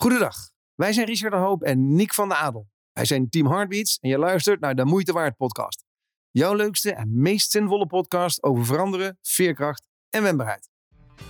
[0.00, 2.68] Goedendag, wij zijn Richard de Hoop en Nick van de Adel.
[2.92, 5.84] Wij zijn Team Heartbeats en je luistert naar de Moeite Waard podcast.
[6.30, 10.68] Jouw leukste en meest zinvolle podcast over veranderen, veerkracht en wendbaarheid.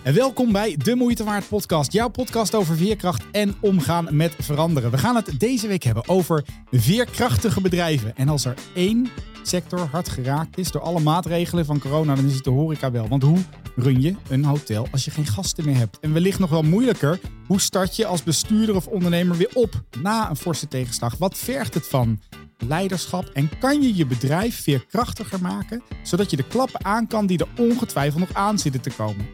[0.02, 4.90] En welkom bij De Moeite Waard podcast, jouw podcast over veerkracht en omgaan met veranderen.
[4.90, 8.16] We gaan het deze week hebben over veerkrachtige bedrijven.
[8.16, 9.10] En als er één
[9.48, 13.08] sector hard geraakt is door alle maatregelen van corona, dan is het de horeca wel.
[13.08, 13.38] Want hoe
[13.76, 15.98] run je een hotel als je geen gasten meer hebt?
[16.00, 20.30] En wellicht nog wel moeilijker, hoe start je als bestuurder of ondernemer weer op na
[20.30, 21.16] een forse tegenslag?
[21.16, 22.20] Wat vergt het van
[22.58, 27.38] leiderschap en kan je je bedrijf veerkrachtiger maken, zodat je de klappen aan kan die
[27.38, 29.26] er ongetwijfeld nog aan zitten te komen?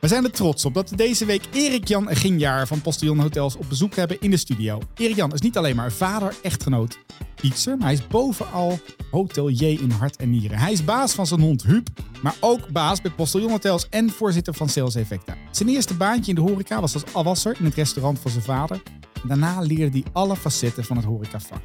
[0.00, 3.68] We zijn er trots op dat we deze week Erik-Jan Ginjaar van Postillon Hotels op
[3.68, 4.78] bezoek hebben in de studio.
[4.94, 6.98] Erik-Jan is niet alleen maar vader, echtgenoot,
[7.42, 8.78] maar hij is bovenal
[9.10, 10.58] hotelier in hart en nieren.
[10.58, 11.88] Hij is baas van zijn hond Huub,
[12.22, 15.34] maar ook baas bij Postillon Hotels en voorzitter van Sales Effecta.
[15.50, 18.82] Zijn eerste baantje in de horeca was als afwasser in het restaurant van zijn vader.
[19.26, 21.60] Daarna leerde hij alle facetten van het horecavak.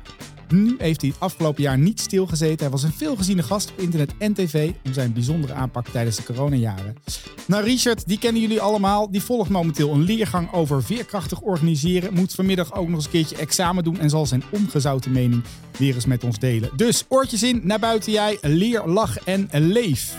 [0.49, 2.59] Nu heeft hij het afgelopen jaar niet stilgezeten.
[2.59, 6.23] Hij was een veelgeziene gast op internet en tv om zijn bijzondere aanpak tijdens de
[6.23, 6.95] coronajaren.
[7.45, 9.11] Nou, Richard, die kennen jullie allemaal.
[9.11, 12.13] Die volgt momenteel een leergang over veerkrachtig organiseren.
[12.13, 15.43] Moet vanmiddag ook nog eens een keertje examen doen en zal zijn ongezouten mening
[15.77, 16.69] weer eens met ons delen.
[16.75, 20.15] Dus oortjes in, naar buiten jij, leer, lach en leef.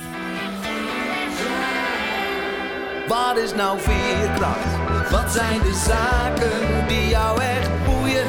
[3.09, 5.11] Wat is nou veerkracht?
[5.11, 8.27] Wat zijn de zaken die jou echt boeien,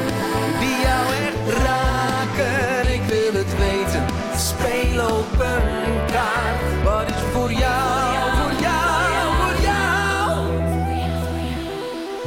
[0.58, 2.94] die jou echt raken?
[2.94, 4.04] Ik wil het weten,
[4.36, 6.82] speel op een kaart.
[6.84, 10.50] Wat is voor jou, voor jou, voor jou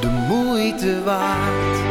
[0.02, 1.83] de moeite waard?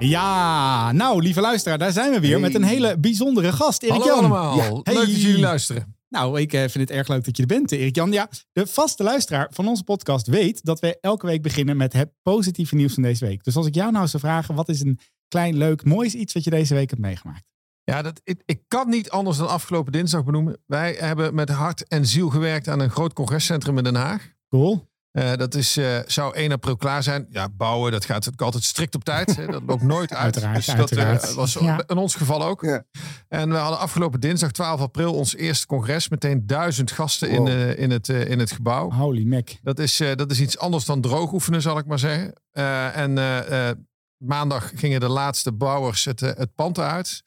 [0.00, 3.82] Ja, nou, lieve luisteraar, daar zijn we weer met een hele bijzondere gast.
[3.82, 4.18] Erik Hallo Jan.
[4.18, 4.56] allemaal.
[4.56, 5.96] Ja, Leuk dat jullie luisteren.
[6.08, 8.12] Nou, ik eh, vind het erg leuk dat je er bent, Erik Jan.
[8.12, 12.10] Ja, de vaste luisteraar van onze podcast weet dat we elke week beginnen met het
[12.22, 13.44] positieve nieuws van deze week.
[13.44, 14.98] Dus als ik jou nou zou vragen, wat is een
[15.28, 17.44] klein, leuk, moois iets wat je deze week hebt meegemaakt?
[17.84, 20.58] Ja, dat, ik, ik kan niet anders dan afgelopen dinsdag benoemen.
[20.66, 24.32] Wij hebben met hart en ziel gewerkt aan een groot congrescentrum in Den Haag.
[24.48, 24.89] Cool.
[25.10, 27.26] Eh, dat is, eh, zou 1 april klaar zijn.
[27.30, 29.36] Ja, bouwen, dat gaat natuurlijk altijd strikt op tijd.
[29.36, 29.46] Hè.
[29.46, 30.22] Dat loopt nooit uit.
[30.22, 31.28] Uiteraard, dus dat uiteraard.
[31.28, 31.82] eh, was Ja.
[31.86, 32.62] in ons geval ook.
[32.62, 32.84] Ja.
[33.28, 36.08] En we hadden afgelopen dinsdag 12 april ons eerste congres.
[36.08, 37.48] Meteen duizend gasten in, Wow.
[37.48, 38.90] eh, in, het, eh, in het gebouw.
[38.92, 39.48] Holy mac.
[39.62, 42.32] Dat is, eh, dat is iets anders dan droog oefenen, zal ik maar zeggen.
[42.50, 43.76] Eh, en eh, eh,
[44.16, 47.22] maandag gingen de laatste bouwers het, eh, het pand uit.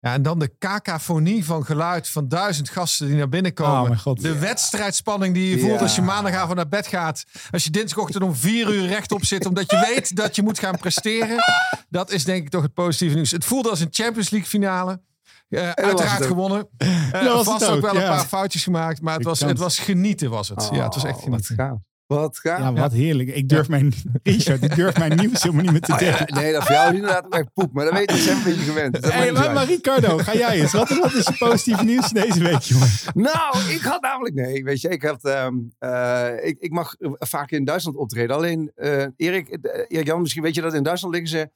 [0.00, 3.80] Ja, en dan de cacophonie van geluid van duizend gasten die naar binnen komen.
[3.80, 4.22] Oh, mijn god.
[4.22, 5.80] De wedstrijdspanning die je voelt Ja.
[5.80, 7.24] als je maandagavond naar bed gaat.
[7.50, 10.76] Als je dinsdagochtend om vier uur rechtop zit omdat je weet dat je moet gaan
[10.76, 11.44] presteren.
[11.88, 13.30] Dat is denk ik toch het positieve nieuws.
[13.30, 15.00] Het voelde als een Champions League finale.
[15.48, 16.68] Eh, uiteraard gewonnen.
[16.76, 19.00] Eh, was het vast ook, ook, wel een paar foutjes gemaakt.
[19.00, 19.58] Maar het was, het.
[19.58, 20.68] was genieten was het.
[20.72, 21.84] ja, het was echt Oh, genieten.
[22.18, 22.58] Wat gaaf.
[22.58, 23.28] Ja, wat heerlijk.
[23.28, 26.34] Ik durf mijn, Richard, ik durf mijn nieuws helemaal niet meer te ja, delen.
[26.34, 27.72] nee, dat voor jou is inderdaad echt poep.
[27.72, 29.02] Maar dat weet je, dat zijn een beetje gewend.
[29.02, 29.64] Dat Hey, maar, maar.
[29.66, 30.72] Ricardo, ga jij eens.
[30.72, 32.88] Wat, wat is je positieve nieuws deze week, jongen?
[33.14, 34.34] Nou, ik had namelijk...
[34.34, 38.36] Nee, weet je, ik, had, ehm, eh, ik, ik mag vaak in Duitsland optreden.
[38.36, 41.50] Alleen, eh, Erik, Jan, misschien weet je dat in Duitsland liggen ze,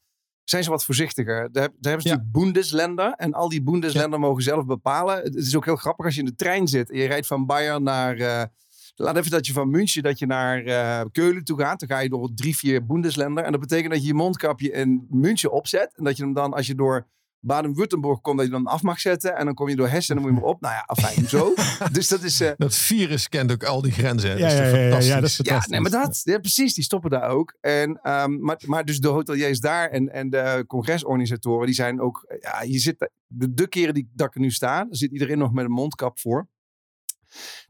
[0.45, 1.37] zijn ze wat voorzichtiger.
[1.53, 2.15] Daar, daar hebben ze Ja.
[2.15, 3.13] natuurlijk Bundesländer.
[3.17, 5.17] En al die Bundesländer mogen zelf bepalen.
[5.23, 6.91] Het is ook heel grappig als je in de trein zit.
[6.91, 8.51] En je rijdt van Bayern naar...
[8.97, 11.81] eh, laat even dat je van München dat je naar eh, Keulen toe gaat.
[11.81, 13.45] Dan ga je door drie, vier Bundesländer.
[13.45, 15.93] En dat betekent dat je je mondkapje in München opzet.
[15.97, 17.07] En dat je hem dan, als je door
[17.47, 19.37] Baden-Württemberg komt, dat je dan af mag zetten.
[19.37, 20.61] En dan kom je door Hessen en dan moet je hem op.
[20.61, 21.55] Nou ja, afijn, zo.
[21.93, 22.41] dus dat is...
[22.41, 24.31] eh, Dat virus kent ook al die grenzen.
[24.31, 24.37] hè.
[24.37, 25.09] Ja, dat is ja, toch ja, ja, fantastisch.
[25.09, 25.71] ja, dat is ja, fantastisch.
[25.71, 27.57] nee, maar dat, ja, precies, die stoppen daar ook.
[27.61, 32.37] En, ehm, maar, maar dus de hoteliers daar en, en de congresorganisatoren, die zijn ook,
[32.41, 35.53] ja, je zit, de, de keren die, dat ik er nu sta, zit iedereen nog
[35.53, 36.49] met een mondkap voor.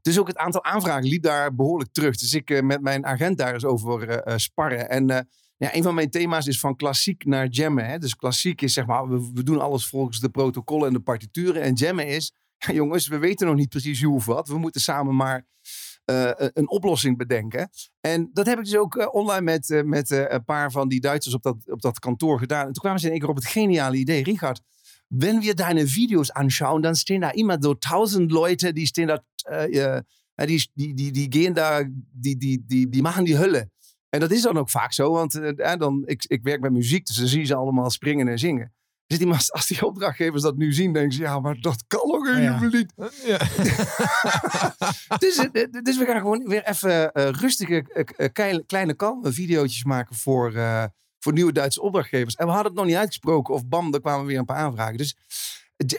[0.02, 2.16] Dus ook het aantal aanvragen liep daar behoorlijk terug.
[2.16, 4.88] Dus ik eh, met mijn agent daar eens over eh, eh, sparren.
[4.88, 5.06] En
[5.56, 7.86] ja, een van mijn thema's is van klassiek naar jammen.
[7.86, 7.98] Hè?
[7.98, 11.62] Dus klassiek is zeg maar, we, doen alles volgens de protocollen en de partituren.
[11.62, 14.48] En jammen is, jongens, we weten nog niet precies hoe of wat.
[14.48, 15.46] We moeten samen maar
[16.04, 17.70] een oplossing bedenken.
[18.00, 21.42] En dat heb ik dus ook online met, met een paar van die Duitsers op
[21.42, 22.66] dat, op dat kantoor gedaan.
[22.66, 24.22] En toen kwamen ze in één keer op het geniale idee.
[24.22, 24.60] Richard,
[25.08, 29.20] wenn wir deine Videos anschauen, dann stehen da immer so tausend Leute, die stehen da,
[29.44, 30.02] äh,
[30.46, 31.82] die, die, die, die gehen da,
[32.12, 33.70] die, die, die, die machen die Hölle.
[34.08, 36.72] En dat is dan ook vaak zo, want eh, eh, dan, ik, ik werk met
[36.72, 38.72] muziek, dus dan zie je ze allemaal springen en zingen.
[39.06, 42.26] Dus die, als die opdrachtgevers dat nu zien, denken ze, ja, maar dat kan ook
[42.26, 42.92] helemaal niet.
[43.24, 43.38] Ja.
[45.24, 49.32] dus, eh, dus we gaan gewoon weer even eh, rustige, eh, eh, kleine, kleine kalme
[49.32, 50.84] videootjes maken voor, eh,
[51.18, 52.34] voor nieuwe Duitse opdrachtgevers.
[52.34, 54.96] En we hadden het nog niet uitgesproken of bam, er kwamen weer een paar aanvragen.
[54.96, 55.16] Dus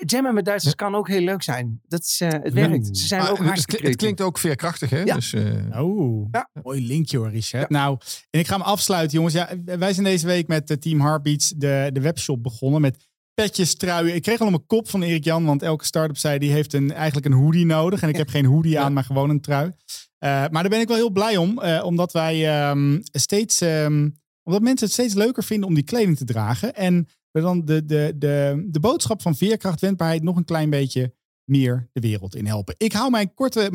[0.06, 1.82] Jammen met Duitsers kan ook heel leuk zijn.
[1.88, 2.52] Dat is, eh, het Ja.
[2.70, 2.98] werkt.
[2.98, 4.02] Ze zijn Maar ook het, hartstikke het creatief.
[4.02, 5.02] klinkt ook veerkrachtig, hè?
[5.02, 5.16] Ja.
[5.16, 6.50] Dus, eh, Oh, Ja.
[6.64, 7.70] mooi linkje hoor, Richard.
[7.70, 7.98] Nou,
[8.30, 9.34] en ik ga hem afsluiten, jongens.
[9.34, 12.98] Ja, wij zijn deze week met eh, Team Heartbeats de, de webshop begonnen met
[13.34, 14.16] petjes, truien.
[14.16, 16.92] Ik kreeg al mijn kop van Erik Jan, want elke start-up zei die heeft een,
[16.94, 18.02] eigenlijk een hoodie nodig.
[18.02, 19.72] En ik heb geen hoodie aan, maar gewoon een trui.
[20.18, 24.10] Eh, maar daar ben ik wel heel blij om, eh, omdat wij ehm, steeds, ehm,
[24.44, 26.76] omdat mensen het steeds leuker vinden om die kleding te dragen.
[26.76, 27.08] En
[27.42, 31.14] dan de, de, de, de boodschap van veerkracht, wendbaarheid nog een klein beetje
[31.46, 32.76] meer de wereld in helpen.
[32.78, 33.70] Ik hou, mijn korte,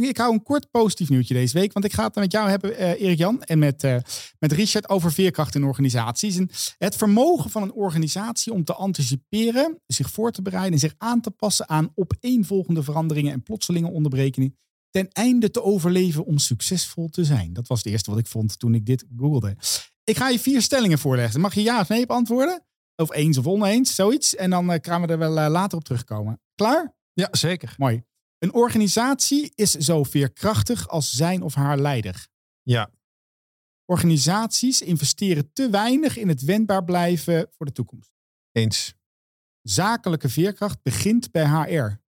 [0.00, 1.72] ik hou een kort positief nieuwtje deze week.
[1.72, 3.96] Want ik ga het met jou hebben, eh Erik Jan, en met, eh,
[4.38, 6.36] met Richard over veerkracht in organisaties.
[6.36, 10.94] En het vermogen van een organisatie om te anticiperen, zich voor te bereiden en zich
[10.98, 14.56] aan te passen aan opeenvolgende veranderingen en plotselinge onderbrekingen.
[14.90, 17.52] Ten einde te overleven om succesvol te zijn.
[17.52, 19.56] Dat was het eerste wat ik vond toen ik dit googelde.
[20.04, 21.40] Ik ga je vier stellingen voorleggen.
[21.40, 22.62] Mag je ja of nee op antwoorden?
[22.96, 24.34] Of eens of oneens, zoiets.
[24.34, 26.40] En dan eh, gaan we er wel eh, later op terugkomen.
[26.54, 26.94] Klaar?
[27.12, 27.74] ja, zeker.
[27.78, 28.04] Mooi.
[28.38, 32.28] Een organisatie is zo veerkrachtig als zijn of haar leider.
[32.62, 32.90] Ja.
[33.84, 38.12] Organisaties investeren te weinig in het wendbaar blijven voor de toekomst.
[38.52, 38.94] Eens.
[39.62, 42.02] Zakelijke veerkracht begint bij HR.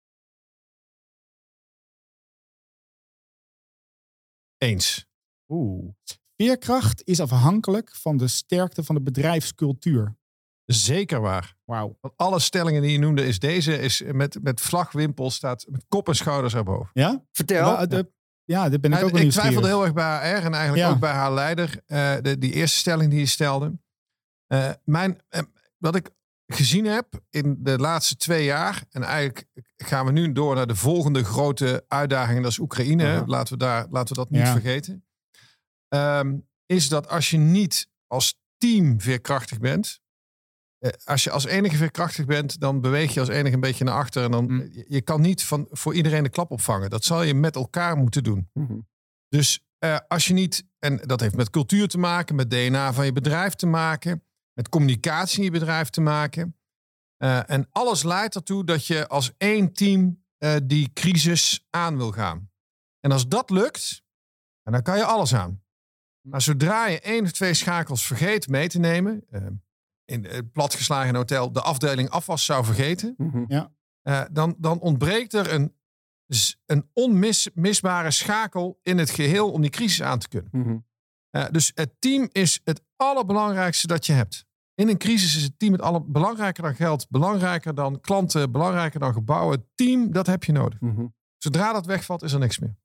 [4.58, 5.06] Eens.
[5.48, 5.94] Oeh.
[6.36, 10.16] Veerkracht is afhankelijk van de sterkte van de bedrijfscultuur.
[10.66, 11.56] Zeker waar.
[11.64, 11.98] Wauw.
[12.16, 16.14] Alle stellingen die je noemde, is deze is met, met vlagwimpel staat met kop en
[16.16, 16.90] schouders erboven.
[16.92, 17.24] Ja?
[17.32, 17.64] Vertel.
[17.72, 18.12] Wa- de-
[18.44, 20.76] ja, dit ben ik Ja, ook wel ik twijfelde heel erg bij HR en eigenlijk
[20.76, 20.90] Ja.
[20.90, 21.80] ook bij haar leider.
[21.86, 23.78] eh, de, die eerste stelling die je stelde.
[24.46, 25.42] Eh, mijn, eh,
[25.78, 26.10] wat ik
[26.46, 28.84] gezien heb in de laatste twee jaar.
[28.90, 29.46] En eigenlijk
[29.76, 32.42] gaan we nu door naar de volgende grote uitdaging.
[32.42, 33.22] Dat is Oekraïne.
[33.26, 34.52] Laten, we daar, laten we dat niet Ja.
[34.52, 35.04] vergeten.
[35.88, 36.36] Ehm,
[36.66, 40.00] is dat als je niet als team veerkrachtig bent.
[40.78, 43.94] Eh, als je als enige veerkrachtig bent, dan beweeg je als enige een beetje naar
[43.94, 44.24] achter.
[44.24, 44.68] En dan, Mm.
[44.72, 46.90] je, je kan niet van, voor iedereen de klap opvangen.
[46.90, 48.50] Dat zal je met elkaar moeten doen.
[48.52, 48.78] Mhm.
[49.28, 53.04] Dus eh, als je niet, en dat heeft met cultuur te maken, met DNA van
[53.04, 56.56] je bedrijf te maken, met communicatie in je bedrijf te maken.
[57.16, 62.12] Eh, en alles leidt ertoe dat je als één team eh, die crisis aan wil
[62.12, 62.50] gaan.
[63.00, 64.02] En als dat lukt,
[64.62, 65.64] dan kan je alles aan.
[66.20, 69.46] Maar zodra je één of twee schakels vergeet mee te nemen, eh,
[70.06, 73.66] in het platgeslagen hotel de afdeling afwas zou vergeten, Mhm.
[74.02, 75.74] eh, dan, dan ontbreekt er een,
[76.66, 80.48] een onmisbare schakel in het geheel om die crisis aan te kunnen.
[80.52, 80.76] Mhm.
[81.30, 84.44] Eh, dus het team is het allerbelangrijkste dat je hebt.
[84.74, 89.00] In een crisis is het team het aller, belangrijker dan geld, belangrijker dan klanten, belangrijker
[89.00, 89.56] dan gebouwen.
[89.58, 90.80] Het team, dat heb je nodig.
[90.80, 91.06] Mhm.
[91.38, 92.76] Zodra dat wegvalt, is er niks meer.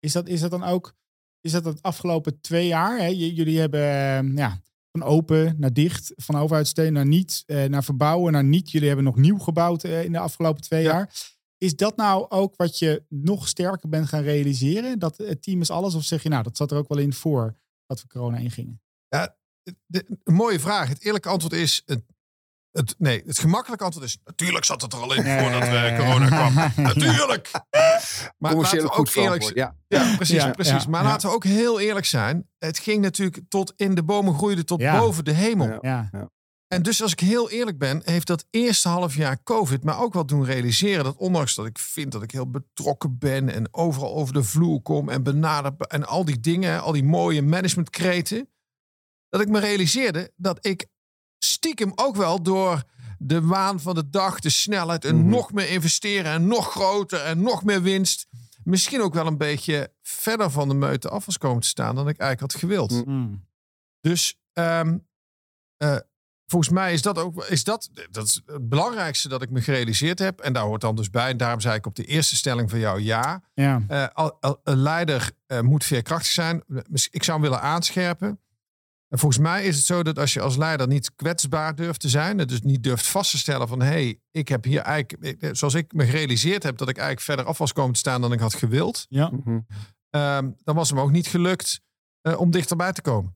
[0.00, 0.94] Is dat, is dat dan ook,
[1.40, 2.98] is dat het afgelopen twee jaar?
[2.98, 3.06] Hè?
[3.06, 4.60] J- jullie hebben eh, ja,
[5.00, 8.70] van open naar dicht, van overheidssteun naar niet, eh, naar verbouwen naar niet.
[8.70, 10.90] Jullie hebben nog nieuw gebouwd eh, in de afgelopen twee Ja.
[10.90, 11.14] jaar.
[11.58, 14.98] Is dat nou ook wat je nog sterker bent gaan realiseren?
[14.98, 15.94] Dat het team is alles?
[15.94, 17.56] Of zeg je nou, dat zat er ook wel in voor
[17.86, 18.82] dat we corona ingingen?
[19.86, 20.88] De, een mooie vraag.
[20.88, 21.82] Het eerlijke antwoord is...
[21.86, 22.02] Het,
[22.72, 24.18] het, nee, het gemakkelijke antwoord is...
[24.24, 26.54] Natuurlijk zat het er al in voordat we corona kwam.
[26.86, 27.50] Natuurlijk!
[28.38, 29.54] Maar laten we ook eerlijk.
[29.54, 29.76] Ja.
[29.88, 30.36] Ja, precies.
[30.36, 30.82] Ja, precies.
[30.84, 31.08] ja, maar ja.
[31.08, 32.48] laten we ook heel eerlijk zijn.
[32.58, 34.98] Het ging natuurlijk tot in de bomen groeide tot Ja.
[34.98, 35.78] boven de hemel.
[35.80, 36.08] Ja.
[36.12, 36.30] Ja,
[36.66, 40.12] En dus als ik heel eerlijk ben, heeft dat eerste half jaar COVID me ook
[40.14, 44.14] wel doen realiseren dat ondanks dat ik vind dat ik heel betrokken ben en overal
[44.14, 48.48] over de vloer kom en benaderd en al die dingen, al die mooie managementkreten,
[49.28, 50.86] dat ik me realiseerde dat ik
[51.44, 52.82] stiekem ook wel door
[53.18, 55.28] de waan van de dag, de snelheid en Mhm.
[55.28, 58.26] nog meer investeren en nog groter en nog meer winst,
[58.64, 62.08] misschien ook wel een beetje verder van de meute af was komen te staan dan
[62.08, 63.06] ik eigenlijk had gewild.
[63.06, 63.34] Mhm.
[64.00, 64.98] Dus ehm,
[65.76, 65.96] eh,
[66.46, 70.18] volgens mij is dat ook is dat, dat is het belangrijkste dat ik me gerealiseerd
[70.18, 70.40] heb.
[70.40, 71.30] En daar hoort dan dus bij.
[71.30, 73.42] En daarom zei ik op de eerste stelling van jou ja.
[73.54, 73.82] ja.
[73.88, 74.28] Eh,
[74.64, 76.62] een leider eh, moet veerkrachtig zijn.
[77.10, 78.40] Ik zou hem willen aanscherpen.
[79.12, 82.08] En volgens mij is het zo dat als je als leider niet kwetsbaar durft te
[82.08, 85.42] zijn, en dus niet durft vast te stellen van hé, hey, ik heb hier eigenlijk,
[85.42, 88.20] eh, zoals ik me gerealiseerd heb, dat ik eigenlijk verder af was komen te staan
[88.20, 89.30] dan ik had gewild, ja.
[89.30, 89.58] Mhm.
[90.10, 91.80] ehm, dan was het me ook niet gelukt
[92.20, 93.34] eh, om dichterbij te komen.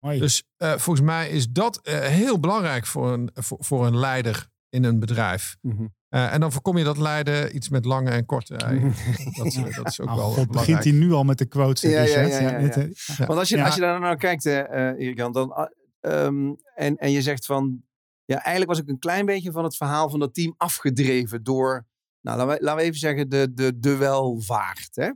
[0.00, 0.18] Mooi.
[0.18, 4.48] Dus eh, volgens mij is dat eh, heel belangrijk voor een, voor, voor een leider
[4.68, 5.56] in een bedrijf.
[5.60, 5.86] Mhm.
[6.10, 8.54] Eh, en dan voorkom je dat leiden iets met lange en korte.
[9.36, 10.84] Dat, is- dat is ook Oh, wel God, begint belangrijk.
[10.84, 11.80] hij nu al met de quotes?
[11.80, 12.28] Ja, ja, Richard?
[12.30, 12.82] ja, ja, dit, ja.
[13.18, 13.64] eh, Want als je, Ja.
[13.64, 17.46] als je daar nou kijkt, eh eh, Erik-Jan, dan, ah, ehm, en, en je zegt
[17.46, 17.82] van,
[18.24, 21.86] ja, eigenlijk was ik een klein beetje van het verhaal van dat team afgedreven door,
[22.20, 24.88] nou, laten we, laten we even zeggen, de, de, de welvaart.
[24.96, 25.10] Hè?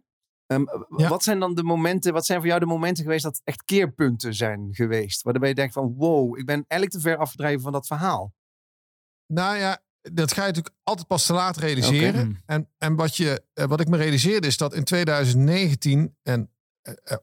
[0.47, 0.65] Ehm.
[0.89, 4.35] Wat zijn dan de momenten, wat zijn voor jou de momenten geweest dat echt keerpunten
[4.35, 5.23] zijn geweest?
[5.23, 8.33] Waarbij je denkt van, wow, ik ben eigenlijk te ver afgedreven van dat verhaal.
[9.27, 9.83] Nou ja,
[10.13, 12.43] dat ga je natuurlijk altijd pas te laat realiseren.
[12.47, 16.51] En, en wat, je, eh, wat ik me realiseerde is dat in 2019 en
[16.83, 17.17] eh, eh,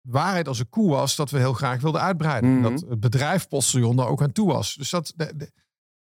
[0.00, 2.52] waarheid als een koe was dat we heel graag wilden uitbreiden.
[2.58, 2.62] Mhm.
[2.62, 4.74] Dat het bedrijf Postillon daar ook aan toe was.
[4.74, 5.52] Dus dat, de, de-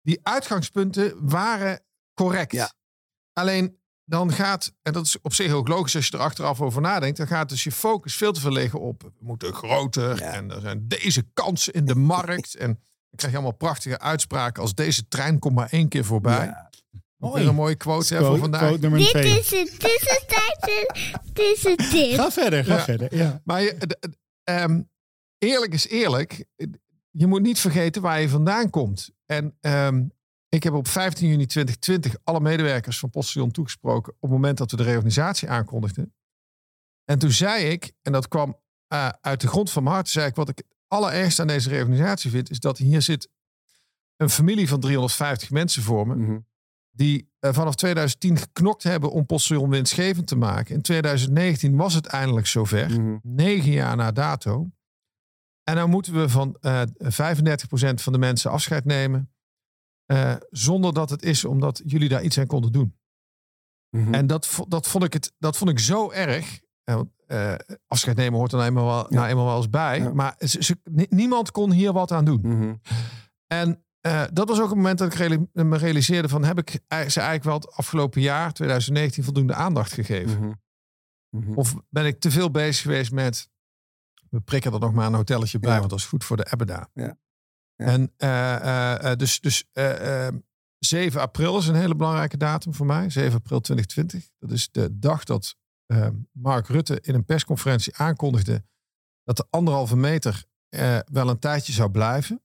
[0.01, 2.51] die uitgangspunten waren correct.
[2.51, 2.73] Ja.
[3.33, 6.81] Alleen dan gaat, en dat is op zich ook logisch als je er achteraf over
[6.81, 10.31] nadenkt, dan gaat dus je focus veel te veel liggen op we moeten groter Ja.
[10.31, 12.55] en er zijn deze kansen in de markt.
[12.55, 12.79] en
[13.15, 16.45] krijg je allemaal prachtige uitspraken als deze trein komt maar één keer voorbij.
[16.45, 16.69] Ja.
[17.17, 17.45] Mooi.
[17.47, 18.61] een mooie quote hè, voor Quote, vandaag.
[18.61, 19.39] quote nummer Dit twee.
[19.39, 20.89] is het tussentijdse
[21.33, 22.13] tussentip.
[22.19, 22.83] Ga verder, ga Ja.
[22.83, 23.15] verder.
[23.15, 23.41] Ja.
[23.43, 24.81] Maar je, d- d- ehm,
[25.37, 26.45] eerlijk is eerlijk.
[27.09, 29.09] Je moet niet vergeten waar je vandaan komt.
[29.25, 30.03] En ehm,
[30.49, 34.71] ik heb op 15 juni 2020 alle medewerkers van Postillon toegesproken op het moment dat
[34.71, 36.13] we de reorganisatie aankondigden.
[37.05, 40.27] En toen zei ik, en dat kwam eh, uit de grond van mijn hart, zei
[40.27, 43.29] ik wat ik het allerergste aan deze reorganisatie vind, is dat hier zit
[44.15, 46.39] een familie van 350 mensen voor me Mhm.
[46.91, 50.75] die eh, vanaf 2010 geknokt hebben om Postillon winstgevend te maken.
[50.75, 53.17] In 2019 was het eindelijk zover Mhm.
[53.21, 54.69] negen jaar na dato.
[55.63, 59.29] En dan moeten we van eh 35% van de mensen afscheid nemen.
[60.05, 62.97] eh, zonder dat het is omdat jullie daar iets aan konden doen.
[63.89, 64.13] Mhm.
[64.13, 66.59] En dat, dat, vond ik het, dat vond ik zo erg.
[66.85, 67.53] Want, eh,
[67.87, 69.99] afscheid nemen hoort er nou eenmaal wel, nou eenmaal wel eens bij.
[69.99, 70.13] Ja.
[70.13, 72.39] Maar ze, ze- ni- niemand kon hier wat aan doen.
[72.43, 72.73] Mhm.
[73.47, 76.43] En eh, dat was ook het moment dat ik reali- me realiseerde van...
[76.43, 76.79] heb ik ze
[77.19, 80.39] eigenlijk wel het afgelopen jaar, 2019, voldoende aandacht gegeven?
[80.39, 80.51] Mhm.
[81.29, 81.53] Mhm.
[81.57, 83.49] Of ben ik te veel bezig geweest met.
[84.29, 85.77] We prikken er nog maar een hotelletje bij, Ja.
[85.77, 86.89] want dat is goed voor de Ebeda.
[87.75, 90.33] En eh, dus, dus eh, eh,
[90.79, 93.09] 7 april is een hele belangrijke datum voor mij.
[93.09, 94.29] 7 april 2020.
[94.39, 98.63] Dat is de dag dat eh, Mark Rutte in een persconferentie aankondigde
[99.23, 102.43] dat de anderhalve meter eh, wel een tijdje zou blijven.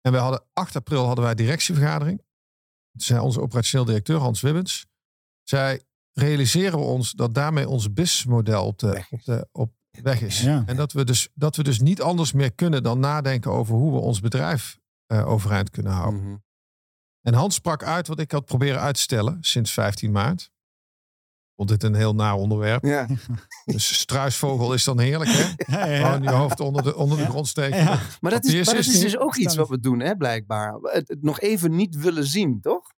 [0.00, 2.18] En we hadden 8 april hadden wij directievergadering.
[2.90, 4.86] Toen zei onze operationeel directeur Hans Wibbens.
[5.42, 5.82] Zij
[6.12, 9.18] realiseren we ons dat daarmee ons businessmodel op, de, Weg is.
[9.18, 10.40] op, de, op weg is.
[10.40, 10.62] Ja.
[10.66, 13.92] En dat we, dus, dat we dus niet anders meer kunnen dan nadenken over hoe
[13.92, 16.22] we ons bedrijf eh, overeind kunnen houden.
[16.22, 16.36] Mhm.
[17.22, 20.50] En Hans sprak uit wat ik had proberen uit te stellen sinds 15 maart.
[21.58, 22.84] Vond dit een heel naar onderwerp.
[22.84, 23.06] Ja.
[23.64, 25.42] Dus struisvogel is dan heerlijk, hè?
[25.78, 26.30] Ja, ja, Gewoon ja.
[26.30, 27.28] je hoofd onder de, onder de Ja.
[27.28, 27.78] grond steken.
[27.78, 27.98] Ja.
[28.20, 30.74] Maar dat is, maar dat is dus ook iets wat we doen, hè, blijkbaar.
[30.82, 32.92] Het, het nog even niet willen zien, toch?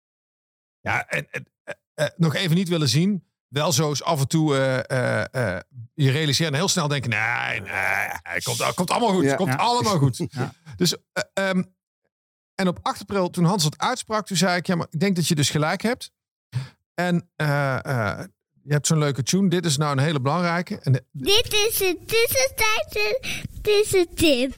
[0.81, 3.25] Ja, en, en, eh, eh, nog even niet willen zien.
[3.49, 5.61] Wel zo is af en toe eh, eh, eh,
[5.95, 7.71] je realiseert en heel snel denken: nee, nee,
[8.23, 9.35] het komt, het komt allemaal goed.
[9.35, 9.57] Komt Ja.
[9.57, 10.17] allemaal goed.
[10.31, 10.53] Ja.
[10.77, 11.63] Dus, eh, ehm,
[12.55, 15.17] en op 8 april, toen Hans het uitsprak, toen zei ik: ja, maar ik denk
[15.17, 16.13] dat je dus gelijk hebt.
[16.95, 18.25] En eh, eh,
[18.71, 19.49] je hebt zo'n leuke tune.
[19.49, 20.79] Dit is nou een hele belangrijke.
[20.79, 23.21] En de- Dit is het tussentijdse
[23.63, 24.55] tussentip.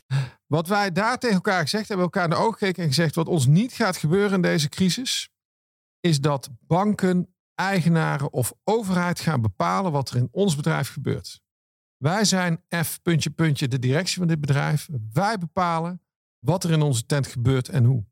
[0.47, 3.26] Wat wij daar tegen elkaar gezegd hebben, elkaar in de ogen gekeken en gezegd: wat
[3.28, 5.28] ons niet gaat gebeuren in deze crisis,
[6.00, 11.40] is dat banken, eigenaren of overheid gaan bepalen wat er in ons bedrijf gebeurt.
[11.97, 14.88] Wij zijn F, puntje, puntje, de directie van dit bedrijf.
[15.12, 16.02] Wij bepalen
[16.38, 18.04] wat er in onze tent gebeurt en hoe.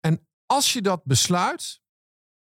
[0.00, 1.80] En als je dat besluit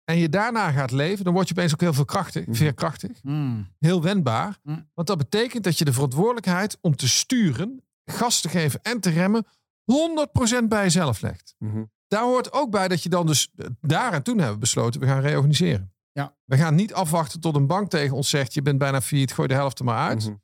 [0.04, 2.56] en je daarna gaat leven, dan word je opeens ook heel veel krachtig, Mhm.
[2.56, 3.68] veerkrachtig Mm.
[3.78, 4.58] heel wendbaar.
[4.62, 4.88] Mm.
[4.94, 9.10] Want dat betekent dat je de verantwoordelijkheid om te sturen, gas te geven en te
[9.10, 9.46] remmen
[9.84, 11.54] 100% bij jezelf legt.
[11.58, 11.84] Mhm.
[12.08, 15.00] Daar hoort ook bij dat je dan dus eh, daar en toen hebben we besloten,
[15.00, 15.92] we gaan reorganiseren.
[16.12, 16.34] Ja.
[16.44, 19.48] We gaan niet afwachten tot een bank tegen ons zegt, je bent bijna failliet, gooi
[19.48, 20.24] de helft er maar uit.
[20.26, 20.34] Mhm.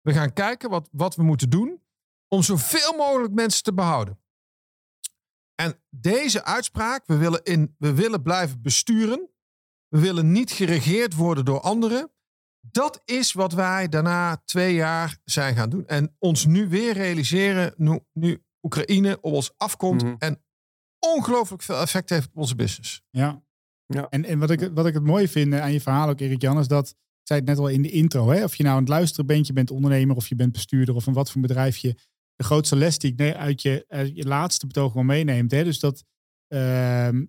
[0.00, 1.80] We gaan kijken wat, wat we moeten doen
[2.28, 4.18] om zoveel mogelijk mensen te behouden.
[5.54, 9.30] En deze uitspraak, we willen, in, we willen blijven besturen.
[9.88, 12.10] We willen niet geregeerd worden door anderen.
[12.60, 15.86] Dat is wat wij daarna twee jaar zijn gaan doen.
[15.86, 20.02] En ons nu weer realiseren, nu, nu Oekraïne op ons afkomt.
[20.02, 20.14] Mhm.
[20.18, 20.42] En
[20.98, 23.02] ongelooflijk veel effect heeft op onze business.
[23.10, 23.42] Ja.
[23.86, 24.06] Ja.
[24.08, 26.42] En, en wat, ik, wat ik het mooie vind eh, aan je verhaal ook, Erik
[26.42, 28.74] Jan, is dat, ik zei het net al in de intro, hè, of je nou
[28.74, 31.40] aan het luisteren bent, je bent ondernemer of je bent bestuurder of een wat voor
[31.40, 31.96] bedrijf je,
[32.42, 35.50] de grootste les die ik uit, je, uit je laatste betoog wel meeneemt.
[35.50, 36.04] Hè, dus dat
[36.48, 37.24] ehm,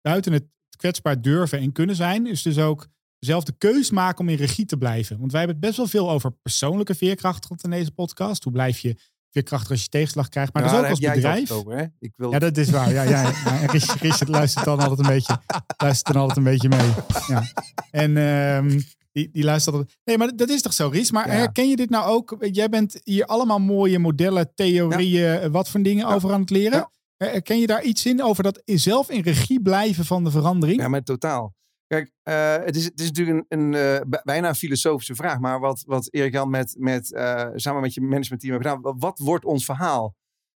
[0.00, 0.44] buiten het
[0.76, 2.86] kwetsbaar durven en kunnen zijn, is dus ook
[3.18, 5.18] zelf de keus maken om in regie te blijven.
[5.18, 8.44] Want wij hebben het best wel veel over persoonlijke veerkracht gehad in deze podcast.
[8.44, 8.96] Hoe blijf je
[9.30, 11.24] veerkrachtig als je tegenslag krijgt, maar Ja, dus ook als bedrijf.
[11.24, 11.84] altijd over, hè?
[11.98, 12.30] Ik wil...
[12.30, 12.92] Ja, dat is waar.
[12.92, 13.66] Ja, ja, ja.
[13.72, 15.40] Richard, Richard luistert dan altijd een beetje,
[15.76, 16.90] luistert dan altijd een beetje mee.
[17.26, 17.42] Ja.
[17.90, 18.80] En ehm,
[19.16, 19.98] die, die luistert altijd.
[20.04, 21.10] Nee, maar dat is toch zo, Ries?
[21.10, 21.34] Maar Ja.
[21.34, 22.36] herken je dit nou ook?
[22.40, 26.78] Jij bent hier allemaal mooie modellen, theorieën, wat voor dingen over aan het leren.
[26.78, 26.90] Ja.
[27.16, 30.80] Herken je daar iets in over dat zelf in regie blijven van de verandering?
[30.80, 31.54] Ja, maar totaal.
[31.86, 35.38] Kijk, eh, het, is, het is natuurlijk een, een eh, bijna een filosofische vraag.
[35.38, 38.82] Maar wat, wat Erik Jan met, met, eh, samen met je managementteam heeft gedaan.
[38.82, 40.14] Wat, wat wordt ons verhaal?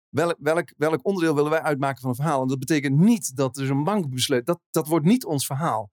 [0.10, 2.42] welk, welk, welk onderdeel willen wij uitmaken van een verhaal?
[2.42, 4.46] En dat betekent niet dat dus een bank besluit.
[4.46, 5.89] Dat, dat wordt niet ons verhaal.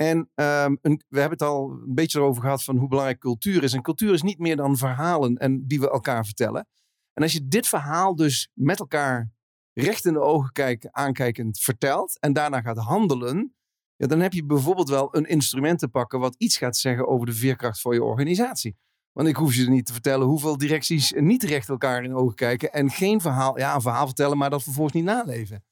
[0.00, 3.62] En ehm, een, we hebben het al een beetje erover gehad van hoe belangrijk cultuur
[3.62, 3.72] is.
[3.72, 6.68] En cultuur is niet meer dan verhalen en die we elkaar vertellen.
[7.12, 9.30] En als je dit verhaal dus met elkaar
[9.72, 13.54] recht in de ogen kijken, aankijkend vertelt en daarna gaat handelen,
[13.96, 17.26] ja, dan heb je bijvoorbeeld wel een instrument te pakken wat iets gaat zeggen over
[17.26, 18.76] de veerkracht van je organisatie.
[19.12, 22.34] Want ik hoef je niet te vertellen hoeveel directies niet recht elkaar in de ogen
[22.34, 25.64] kijken en geen verhaal, ja, een verhaal vertellen, maar dat vervolgens niet naleven.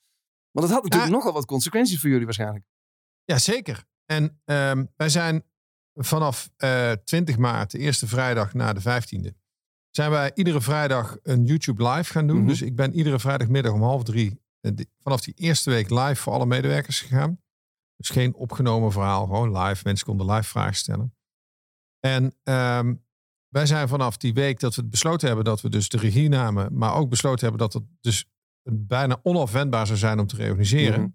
[0.51, 1.17] Want dat had natuurlijk Ja.
[1.17, 2.65] nogal wat consequenties voor jullie waarschijnlijk.
[3.25, 3.87] Ja, zeker.
[4.11, 5.45] En ehm, wij zijn
[5.95, 9.35] vanaf eh 20 maart, de eerste vrijdag na de 15e,
[9.91, 12.39] zijn wij iedere vrijdag een YouTube live gaan doen.
[12.39, 12.47] Mhm.
[12.47, 16.15] Dus ik ben iedere vrijdagmiddag om half drie eh, die- vanaf die eerste week live
[16.15, 17.41] voor alle medewerkers gegaan.
[17.97, 19.81] Dus geen opgenomen verhaal, gewoon live.
[19.85, 21.15] Mensen konden live vragen stellen.
[22.01, 22.95] En ehm,
[23.49, 26.29] wij zijn vanaf die week dat we het besloten hebben dat we dus de regie
[26.29, 28.25] namen, maar ook besloten hebben dat het dus
[28.71, 31.09] bijna onafwendbaar zou zijn om te reorganiseren Mhm.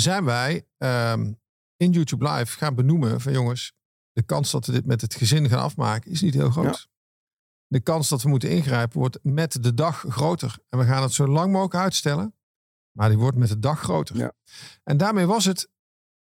[0.00, 1.32] Zijn wij ehm,
[1.76, 3.72] in YouTube Live gaan benoemen van jongens,
[4.12, 6.88] de kans dat we dit met het gezin gaan afmaken is niet heel groot.
[7.66, 10.58] De kans dat we moeten ingrijpen wordt met de dag groter.
[10.68, 12.34] En we gaan het zo lang mogelijk uitstellen,
[12.92, 14.16] maar die wordt met de dag groter.
[14.16, 14.32] Ja.
[14.82, 15.68] En daarmee was het,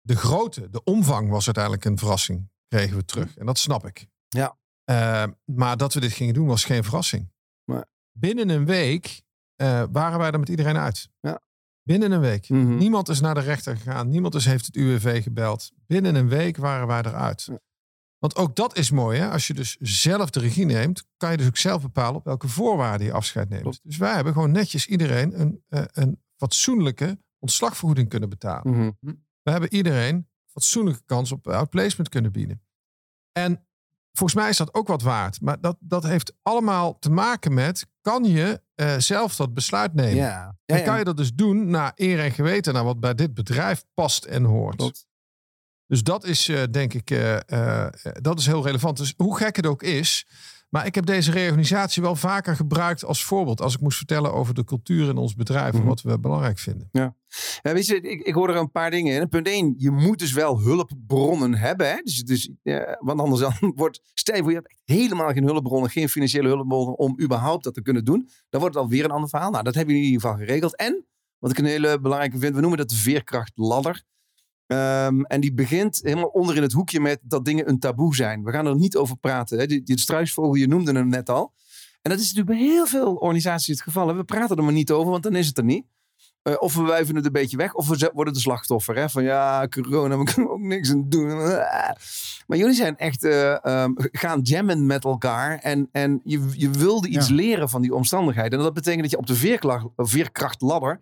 [0.00, 3.36] de grootte, de omvang was uiteindelijk een verrassing, kregen we terug.
[3.36, 4.06] En dat snap ik.
[4.28, 4.56] Ja.
[4.84, 7.32] Eh, maar dat we dit gingen doen was geen verrassing.
[7.64, 7.82] Nee.
[8.12, 9.22] Binnen een week
[9.54, 11.08] eh, waren wij er met iedereen uit.
[11.20, 11.40] Ja.
[11.84, 12.48] Binnen een week.
[12.48, 12.76] Mhm.
[12.76, 14.08] Niemand is naar de rechter gegaan.
[14.08, 15.70] Niemand is, heeft het UWV gebeld.
[15.86, 17.48] Binnen een week waren wij eruit.
[18.18, 19.18] Want ook dat is mooi.
[19.18, 19.30] Hè?
[19.30, 22.48] Als je dus zelf de regie neemt, kan je dus ook zelf bepalen op welke
[22.48, 23.62] voorwaarden je afscheid neemt.
[23.62, 23.80] Klopt.
[23.82, 28.72] Dus wij hebben gewoon netjes iedereen een, eh, een fatsoenlijke ontslagvergoeding kunnen betalen.
[28.72, 29.14] Mhm.
[29.42, 32.62] We hebben iedereen fatsoenlijke kans op outplacement kunnen bieden.
[33.32, 33.66] En
[34.12, 35.40] volgens mij is dat ook wat waard.
[35.40, 40.14] Maar dat, dat heeft allemaal te maken met, kan je eh, zelf dat besluit nemen?
[40.14, 40.56] Ja.
[40.64, 43.34] Ja, En kan je dat dus doen naar eer en geweten, naar wat bij dit
[43.34, 44.76] bedrijf past en hoort.
[44.76, 45.06] Klopt.
[45.86, 48.96] Dus dat is eh, denk ik, eh, dat is heel relevant.
[48.96, 50.26] Dus hoe gek het ook is.
[50.74, 53.60] Maar ik heb deze reorganisatie wel vaker gebruikt als voorbeeld.
[53.60, 55.88] Als ik moest vertellen over de cultuur in ons bedrijf en Mhm.
[55.88, 56.88] wat we belangrijk vinden.
[56.92, 57.14] Ja,
[57.62, 59.28] weet je, ik, ik hoor er een paar dingen in.
[59.28, 61.88] Punt 1, je moet dus wel hulpbronnen hebben.
[61.88, 61.96] Hè?
[62.02, 65.90] Dus, dus, eh, want anders dan wordt, stel je voor, je hebt helemaal geen hulpbronnen,
[65.90, 68.28] geen financiële hulpbronnen om überhaupt dat te kunnen doen.
[68.48, 69.50] Dan wordt het alweer een ander verhaal.
[69.50, 70.76] Nou, dat hebben jullie in ieder geval geregeld.
[70.76, 71.06] En,
[71.38, 74.02] wat ik een hele belangrijke vind, we noemen dat de veerkrachtladder.
[74.66, 78.44] Ehm, en die begint helemaal onder in het hoekje met dat dingen een taboe zijn.
[78.44, 79.58] We gaan er niet over praten.
[79.58, 79.66] Hè?
[79.66, 81.52] Die, die struisvogel, je noemde hem net al.
[82.02, 84.08] En dat is natuurlijk bij heel veel organisaties het geval.
[84.08, 84.14] hè.
[84.14, 85.84] We praten er maar niet over, want dan is het er niet.
[86.42, 88.96] Eh, of we wuiven het een beetje weg, of we worden de slachtoffer.
[88.96, 89.08] Hè?
[89.10, 91.26] Van ja, corona, we kunnen ook niks aan doen.
[92.46, 95.58] Maar jullie zijn echt eh, ehm, gaan jammen met elkaar.
[95.58, 97.34] En, en je, je wilde iets Ja.
[97.34, 98.58] leren van die omstandigheden.
[98.58, 99.34] En dat betekent dat je op de
[99.96, 101.00] veerkrachtladder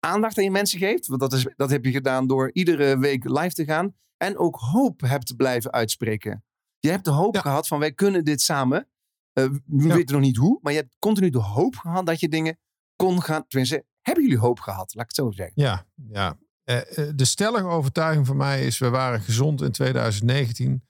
[0.00, 1.06] aandacht aan je mensen geeft.
[1.06, 3.94] Want dat, is, dat heb je gedaan door iedere week live te gaan.
[4.16, 6.44] En ook hoop hebt te blijven uitspreken.
[6.78, 7.40] Je hebt de hoop Ja.
[7.40, 8.88] gehad van wij kunnen dit samen.
[9.32, 9.94] Eh, we Ja.
[9.94, 12.58] weten nog niet hoe, maar je hebt continu de hoop gehad dat je dingen
[12.96, 13.46] kon gaan.
[13.48, 14.94] Tenminste, hebben jullie hoop gehad?
[14.94, 15.62] Laat ik het zo zeggen.
[15.62, 16.36] Ja, ja.
[16.64, 20.84] Eh, eh, de stellige overtuiging van mij is, we waren gezond in 2019.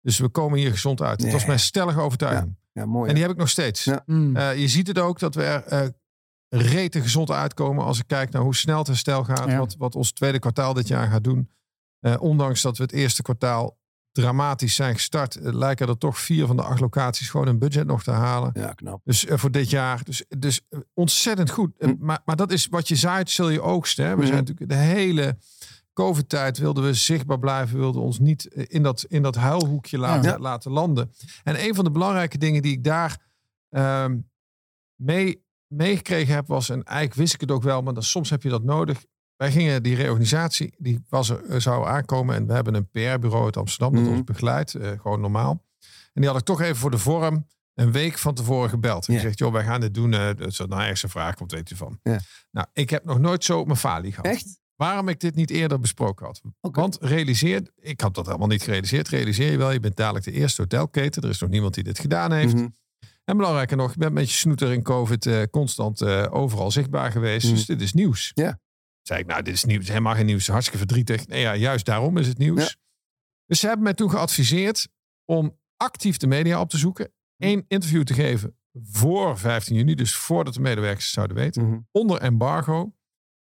[0.00, 1.20] Dus we komen hier gezond uit.
[1.20, 2.56] Dat was mijn stellige overtuiging.
[2.72, 3.08] Ja, mooi.
[3.08, 3.84] En die heb ik nog steeds.
[3.84, 4.02] Ja.
[4.06, 4.36] Mm.
[4.36, 5.88] Eh, je ziet het ook dat we er eh
[6.48, 9.48] rete gezond uitkomen als ik kijk naar hoe snel het herstel gaat.
[9.48, 9.58] Ja.
[9.58, 11.50] Wat, wat ons tweede kwartaal dit jaar gaat doen.
[12.00, 13.78] Eh, ondanks dat we het eerste kwartaal
[14.12, 17.86] dramatisch zijn gestart, eh, lijken er toch vier van de acht locaties gewoon een budget
[17.86, 18.50] nog te halen.
[18.54, 19.00] Ja, knap.
[19.04, 20.04] Dus eh, voor dit jaar.
[20.04, 20.60] Dus, dus
[20.94, 21.72] ontzettend goed.
[21.78, 21.94] Hm.
[21.98, 24.04] maar, maar dat is wat je zaait, zul je oogsten.
[24.04, 24.10] Hè?
[24.10, 24.26] We Mhm.
[24.26, 25.36] zijn natuurlijk de hele
[25.92, 30.38] COVID-tijd wilden we zichtbaar blijven, wilden ons niet in dat, in dat huilhoekje laten, Ja.
[30.38, 31.12] laten landen.
[31.44, 33.18] En een van de belangrijke dingen die ik daar
[33.70, 34.18] ehm,
[34.94, 35.43] mee
[35.76, 38.48] meegekregen heb was, en eigenlijk wist ik het ook wel, maar dan, soms heb je
[38.48, 39.04] dat nodig.
[39.36, 42.34] Wij gingen die reorganisatie, die was er, eh, zou aankomen.
[42.34, 44.12] En we hebben een PR-bureau uit Amsterdam dat Mhm.
[44.12, 45.64] ons begeleidt, eh, gewoon normaal.
[46.12, 49.08] En die had ik toch even voor de vorm een week van tevoren gebeld.
[49.08, 50.14] En gezegd, joh, wij gaan dit doen.
[50.44, 52.00] als er nou ergens een vraag komt, weet u van.
[52.50, 54.26] Nou, ik heb nog nooit zo op mijn falie gehad.
[54.26, 54.62] Echt?
[54.76, 56.40] Waarom ik dit niet eerder besproken had.
[56.60, 59.08] Want realiseer, ik had dat helemaal niet gerealiseerd.
[59.08, 61.22] Realiseer je wel, je bent dadelijk de eerste hotelketen.
[61.22, 62.54] Er is nog niemand die dit gedaan heeft.
[62.54, 62.66] Mhm.
[63.24, 67.10] En belangrijker nog, je bent met je snoeter in COVID eh, constant eh, overal zichtbaar
[67.10, 67.46] geweest.
[67.46, 67.54] Mhm.
[67.54, 68.30] Dus dit is nieuws.
[68.34, 68.60] Ja.
[69.02, 69.88] Zei ik, nou, dit is nieuws.
[69.88, 70.46] Helemaal geen nieuws.
[70.46, 71.26] Hartstikke verdrietig.
[71.26, 72.60] Nee, ja, juist daarom is het nieuws.
[72.60, 72.74] Ja.
[73.46, 74.88] Dus ze hebben mij toen geadviseerd
[75.24, 77.12] om actief de media op te zoeken.
[77.36, 79.94] Eén interview te geven voor 15 juni.
[79.94, 81.68] Dus voordat de medewerkers het zouden weten.
[81.68, 81.78] Mhm.
[81.90, 82.94] Onder embargo.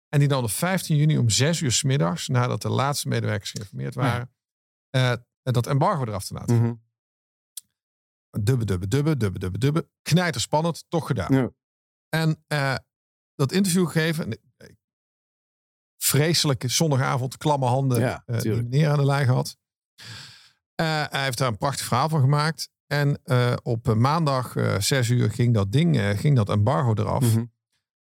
[0.08, 3.50] En die dan op 15 juni om 6 uur 's middags, nadat de laatste medewerkers
[3.50, 4.32] geïnformeerd waren,
[4.90, 5.12] eh,
[5.42, 6.56] dat embargo eraf te laten.
[6.56, 6.72] Mhm.
[8.30, 9.88] Dubbe, dubbe, dubbe, dubbe, dubbe, dubbe.
[10.02, 11.34] Knijter spannend, toch gedaan.
[11.34, 11.50] Ja.
[12.08, 12.74] En eh,
[13.34, 14.38] dat interview gegeven.
[16.02, 18.00] Vreselijke zondagavond, klamme handen.
[18.00, 19.56] Ja, eh, die meneer aan de lijn gehad.
[20.74, 22.70] Eh, hij heeft daar een prachtig verhaal van gemaakt.
[22.86, 23.20] En
[23.62, 27.34] op maandag eh, zes uur ging dat ding, ging dat embargo eraf.
[27.34, 27.44] Mhm.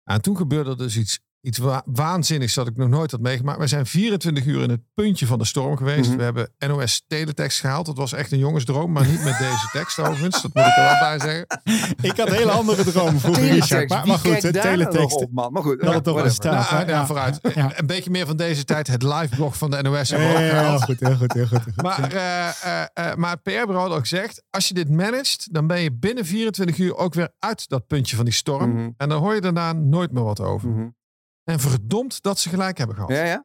[0.04, 3.58] En toen gebeurde er dus iets, iets wa- waanzinnigs dat ik nog nooit had meegemaakt.
[3.58, 6.08] We zijn 24 uur in het puntje van de storm geweest.
[6.08, 6.16] Mhm.
[6.18, 7.86] We hebben NOS teletext gehaald.
[7.86, 10.42] Dat was echt een jongensdroom, maar niet met deze tekst overigens.
[10.42, 11.46] Dat moet ik er wel bij zeggen.
[12.10, 13.88] Ik had hele andere dromen vroeger, Richard.
[13.88, 15.16] Maar, maar goed, de teletext.
[15.16, 15.52] op, man.
[15.52, 16.70] Maar goed, Dat het toch staat.
[16.70, 16.90] Nou, hè?
[16.92, 17.38] ja, vooruit.
[17.54, 17.78] Ja.
[17.78, 18.86] Een beetje meer van deze tijd.
[18.86, 21.64] Het liveblog van de NOS hebben we ook Ja, heel goed, heel goed, heel goed.
[21.64, 21.82] heel goed.
[21.82, 24.42] Maar, eh, eh, eh, maar het PR-bureau had ook gezegd...
[24.50, 28.16] als je dit managt, dan ben je binnen 24 uur ook weer uit dat puntje
[28.16, 28.70] van die storm.
[28.74, 28.88] Mhm.
[28.96, 30.68] En dan hoor je daarna nooit meer wat over.
[30.68, 30.88] Mhm.
[31.50, 33.10] En verdomd dat ze gelijk hebben gehad.
[33.10, 33.44] Ja, ja.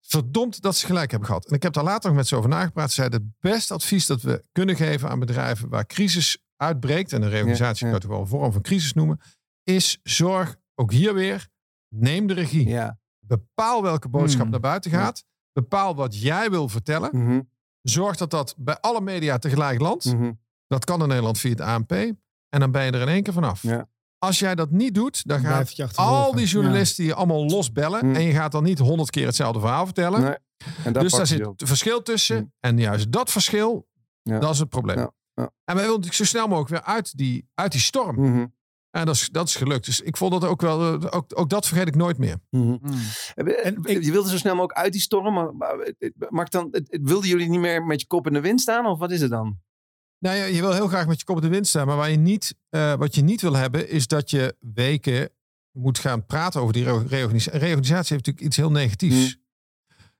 [0.00, 1.46] Verdomd dat ze gelijk hebben gehad.
[1.46, 2.88] En ik heb daar later nog met ze over nagepraat.
[2.88, 7.12] Ze zeiden het beste advies dat we kunnen geven aan bedrijven waar crisis uitbreekt.
[7.12, 7.98] En een reorganisatie Ja, ja.
[7.98, 9.20] kan het wel een vorm van crisis noemen.
[9.62, 11.48] Is zorg, ook hier weer,
[11.88, 12.68] neem de regie.
[12.68, 12.98] ja.
[13.26, 14.50] Bepaal welke boodschap Hmm.
[14.50, 15.24] naar buiten gaat.
[15.52, 17.10] Bepaal wat jij wil vertellen.
[17.24, 17.40] Mhm.
[17.82, 20.04] Zorg dat dat bij alle media tegelijk landt.
[20.04, 20.32] Mhm.
[20.66, 21.92] Dat kan in Nederland via het ANP.
[21.92, 23.62] En dan ben je er in één keer vanaf.
[23.62, 23.88] Ja.
[24.24, 26.14] Als jij dat niet doet, dan Dan gaan het achtervolgen.
[26.14, 28.00] al die journalisten je allemaal losbellen.
[28.00, 28.14] Hmm.
[28.14, 30.20] En je gaat dan niet honderd keer hetzelfde verhaal vertellen.
[30.20, 30.34] Nee.
[30.84, 32.36] En dus daar zit een verschil tussen.
[32.36, 32.52] Hmm.
[32.60, 33.86] En juist dat verschil,
[34.22, 34.38] Ja.
[34.38, 34.96] dat is het probleem.
[34.98, 35.42] Ja, ja.
[35.42, 38.20] En wij willen natuurlijk zo snel mogelijk weer uit die, uit die storm.
[38.20, 38.46] Mhm.
[38.90, 39.84] En dat is, dat is gelukt.
[39.84, 42.36] Dus ik vond dat ook wel, eh, ook, ook dat vergeet ik nooit meer.
[42.50, 42.66] Mhm.
[42.66, 42.80] Mm.
[43.34, 45.76] En ik- je wilde zo snel mogelijk uit die storm, maar, maar,
[46.28, 48.86] maar dan, het- het- wilden jullie niet meer met je kop in de wind staan?
[48.86, 49.58] Of wat is het dan?
[50.20, 51.86] Nou ja, je wil heel graag met je kop in de wind staan.
[51.86, 55.28] Maar waar je niet, eh, wat je niet wil hebben, is dat je weken
[55.72, 57.58] moet gaan praten over die reo- reorganisatie.
[57.60, 59.38] Reorganisatie heeft natuurlijk iets heel negatiefs.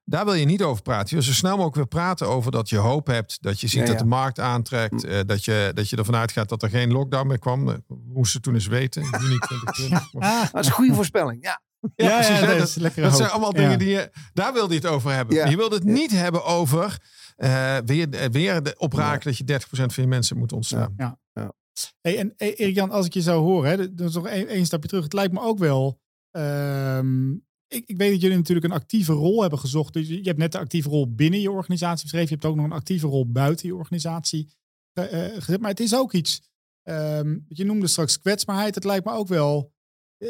[0.04, 1.08] Daar wil je niet over praten.
[1.08, 3.38] Je wil zo snel mogelijk weer praten over dat je hoop hebt.
[3.42, 5.04] Dat je ziet Ja, dat de markt aantrekt.
[5.04, 7.68] eh, dat, je, dat je ervan uitgaat dat er geen lockdown meer kwam.
[7.68, 9.02] Eh, We moesten toen eens weten.
[9.02, 10.12] Juni 2020.
[10.12, 11.42] Maar- Ah, Dat is een goede voorspelling.
[11.44, 11.60] Ja.
[11.94, 13.60] ja, ja, precies, dat dat- is lekker Dat zijn allemaal Ja.
[13.62, 14.10] dingen die je...
[14.32, 15.36] Daar wilde je het over hebben.
[15.36, 15.46] Ja.
[15.48, 16.98] Je wilde het niet hebben over...
[17.40, 20.94] eh, weer, eh, weer de opraken dat je 30% van je mensen moet ontstaan.
[22.00, 24.88] Hey, en hey, Erik-Jan, als ik je zou horen, hè, dat is nog één stapje
[24.88, 25.04] terug.
[25.04, 26.00] Het lijkt me ook wel.
[26.30, 27.32] ehm,
[27.66, 29.92] ik, ik weet dat jullie natuurlijk een actieve rol hebben gezocht.
[29.92, 32.28] Dus je, hebt net de actieve rol binnen je organisatie beschreven.
[32.28, 34.52] Je hebt ook nog een actieve rol buiten je organisatie
[34.92, 35.04] eh,
[35.38, 35.60] gezet.
[35.60, 36.42] Maar het is ook iets.
[36.82, 38.74] ehm, je noemde straks kwetsbaarheid.
[38.74, 39.72] Het lijkt me ook wel.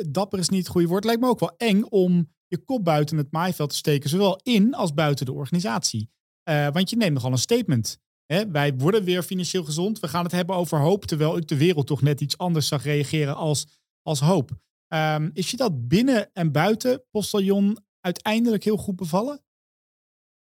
[0.09, 1.05] Dapper is niet het goede woord.
[1.05, 4.11] Het lijkt me ook wel eng om je kop buiten het maaiveld te steken.
[4.11, 6.11] Zowel in als buiten de organisatie.
[6.51, 7.99] Eh, want je neemt nogal een statement.
[8.27, 10.01] Hè, wij worden weer financieel gezond.
[10.01, 11.05] We gaan het hebben over hoop.
[11.05, 13.67] Terwijl ik de wereld toch net iets anders zag reageren als,
[14.03, 14.51] als hoop.
[14.89, 19.43] Ehm, is je dat binnen en buiten Postillon uiteindelijk heel goed bevallen?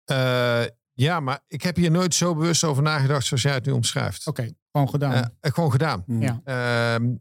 [0.05, 3.73] Eh, ja, maar ik heb hier nooit zo bewust over nagedacht zoals jij het nu
[3.73, 4.27] omschrijft.
[4.27, 5.33] Oké, gewoon gedaan.
[5.41, 6.05] Eh, gewoon gedaan.
[6.07, 6.41] Ja.
[6.45, 7.15] Ehm,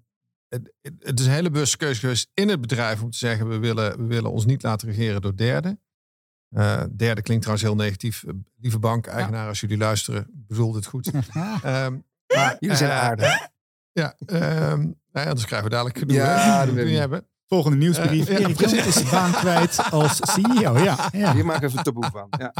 [0.99, 3.97] het is een hele bewuste keuze geweest in het bedrijf om te zeggen: we willen,
[3.97, 5.79] we willen ons niet laten regeren door derden.
[6.51, 8.23] Eh, derde klinkt trouwens heel negatief.
[8.23, 11.11] Eh, Lieve bank-eigenaar, als jullie luisteren, bedoel dit goed.
[11.13, 11.97] Ehm,
[12.35, 13.49] maar, Jullie zijn eh, aardig.
[13.91, 16.15] Ja, ehm, nou ja, anders krijgen we dadelijk gedoe.
[16.15, 16.99] Ja, dat Kun weet je ik.
[16.99, 17.25] hebben.
[17.47, 18.27] Volgende nieuwsbrief.
[18.27, 18.85] Ja, Erik Jan precies.
[18.85, 20.77] is zijn baan kwijt als CEO.
[20.77, 22.27] Ja, ja, Hier maak ik even een taboe van.
[22.37, 22.53] Ja.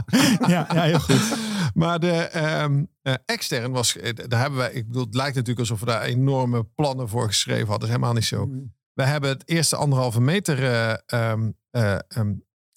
[0.47, 1.38] ja, ja heel goed.
[1.73, 5.80] Maar de ehm, eh, extern was, daar hebben wij, ik bedoel, het lijkt natuurlijk alsof
[5.80, 7.80] we daar enorme plannen voor geschreven hadden.
[7.80, 8.49] Dat is helemaal niet zo.
[8.93, 10.58] We hebben het eerste anderhalve meter,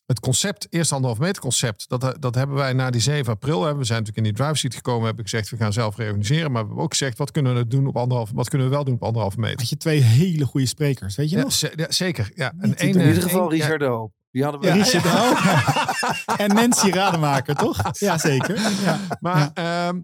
[0.07, 3.65] het concept, eerste anderhalve meter concept, dat, dat hebben wij na die 7 april.
[3.65, 6.53] Hè, we zijn natuurlijk in die drive seat gekomen, hebben gezegd we gaan zelf reorganiseren.
[6.53, 8.85] Maar we hebben ook gezegd wat kunnen we doen op anderhalve, wat kunnen we wel
[8.85, 9.59] doen op anderhalve meter.
[9.59, 11.57] Had je twee hele goede sprekers, weet je Ja, nog?
[11.77, 12.31] ja, zeker.
[12.35, 12.53] Ja.
[12.59, 12.75] En.
[12.77, 14.13] In eh, ieder geval ja, Richard de Hoop.
[14.31, 14.67] Die hadden we.
[14.67, 15.39] Ja, Richard ook.
[16.41, 17.99] En Nancy Rademaker, toch?
[17.99, 18.61] Ja, zeker.
[18.83, 19.01] Ja.
[19.21, 20.01] Maar, ehm,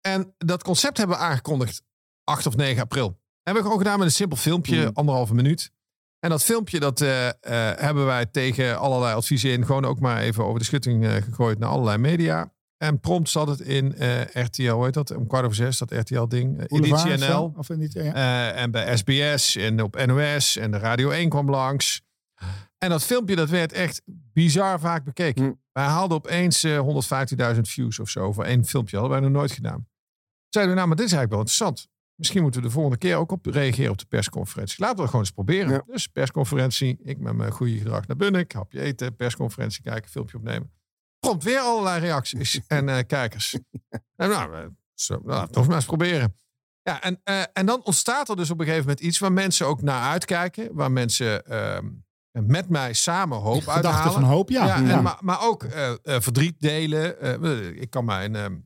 [0.00, 1.82] en dat concept hebben we aangekondigd
[2.24, 3.20] 8 of 9 april.
[3.42, 4.90] Hebben we gewoon gedaan met een simpel filmpje, Mm.
[4.92, 5.70] anderhalve minuut.
[6.20, 7.32] En dat filmpje, dat eh, eh,
[7.78, 11.58] hebben wij tegen allerlei adviezen in gewoon ook maar even over de schutting eh, gegooid
[11.58, 12.52] naar allerlei media.
[12.76, 13.94] En prompt zat het in
[14.32, 15.16] RTL, hoe heet dat?
[15.16, 16.66] Om kwart over zes, dat RTL-ding.
[16.66, 17.38] Editie zo?
[17.38, 17.52] NL.
[17.56, 18.52] Of niet, ja.
[18.52, 22.02] En bij SBS en op NOS en de Radio 1 kwam langs.
[22.78, 24.02] En dat filmpje dat werd echt
[24.32, 25.44] bizar vaak bekeken.
[25.44, 25.52] Hm.
[25.72, 26.80] Wij haalden opeens eh
[27.54, 28.98] 115.000 views of zo voor één filmpje.
[28.98, 29.88] Hadden wij nog nooit gedaan.
[30.48, 31.88] Zeiden we, nou, maar dit is eigenlijk wel interessant.
[32.18, 34.76] Misschien moeten we de volgende keer ook op reageren op de persconferentie.
[34.78, 35.70] Laten we het gewoon eens proberen.
[35.70, 35.82] Ja.
[35.86, 38.40] Dus persconferentie, ik met mijn goede gedrag naar binnen.
[38.40, 40.72] Ik hapje eten, persconferentie kijken, filmpje opnemen.
[41.20, 43.58] Komt weer allerlei reacties en eh, kijkers.
[44.16, 46.36] En nou, eh, zo, nou, toch maar eens proberen.
[46.82, 49.66] Ja, en, eh, en dan ontstaat er dus op een gegeven moment iets waar mensen
[49.66, 50.68] ook naar uitkijken.
[50.72, 51.86] Waar mensen ehm,
[52.32, 54.12] met mij samen hoop uithalen.
[54.12, 54.66] van hoop, ja.
[54.66, 55.00] Ja, en Ja.
[55.00, 55.66] maar, maar ook
[56.02, 57.80] verdriet delen.
[57.80, 58.56] Ik kan mijn, ehm,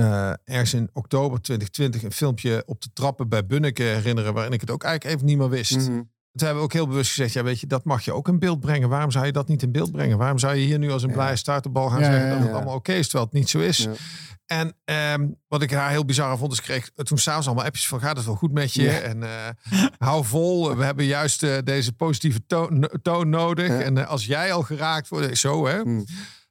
[0.00, 4.34] eh, ergens in oktober 2020 een filmpje op de trappen bij Bunneke herinneren.
[4.34, 5.76] Waarin ik het ook eigenlijk even niet meer wist.
[5.76, 6.00] Mhm.
[6.32, 8.38] Toen hebben we ook heel bewust gezegd, ja weet je, dat mag je ook in
[8.38, 8.88] beeld brengen.
[8.88, 10.18] Waarom zou je dat niet in beeld brengen?
[10.18, 11.14] Waarom zou je hier nu als een Ja.
[11.14, 12.54] blije starterbal gaan Ja, zeggen ja, dat het ja.
[12.54, 13.78] allemaal oké is, terwijl het niet zo is?
[13.78, 13.92] Ja.
[14.46, 18.00] En ehm, wat ik haar heel bizar vond, is kreeg toen s'avonds allemaal appjes van
[18.00, 18.82] gaat het wel goed met je?
[18.82, 18.98] Ja.
[18.98, 19.30] En eh,
[19.98, 23.68] hou vol, we hebben juist eh, deze positieve toon, toon nodig.
[23.68, 23.80] Ja.
[23.80, 25.80] En als jij al geraakt wordt, zo hè.
[25.80, 26.04] Hmm.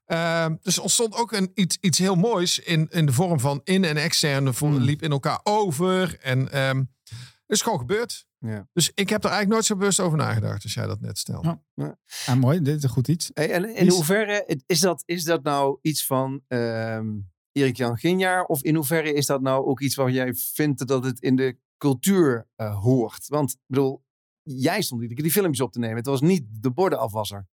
[0.10, 3.62] Ehm, dus er ontstond ook een, iets, iets heel moois in, in de vorm van
[3.64, 4.54] in- en externe.
[4.54, 4.80] Voor, Hmm.
[4.80, 6.20] liep in elkaar over.
[6.20, 8.28] En ehm het is gewoon gebeurd.
[8.38, 8.68] Ja.
[8.74, 11.46] Dus ik heb er eigenlijk nooit zo bewust over nagedacht als jij dat net stelt.
[11.76, 11.98] Ja.
[12.26, 13.32] Ah, mooi, dit is een goed iets.
[13.34, 17.08] Hey, en in Is- hoeverre is dat, is dat nou iets van ehm
[17.52, 18.44] Erik Jan Ginjaar?
[18.46, 21.58] Of in hoeverre is dat nou ook iets waar jij vindt dat het in de
[21.78, 23.28] cultuur eh, hoort?
[23.28, 24.04] Want ik bedoel,
[24.44, 25.96] jij stond keer die filmpjes op te nemen.
[25.98, 27.48] Het was niet de bordenafwasser.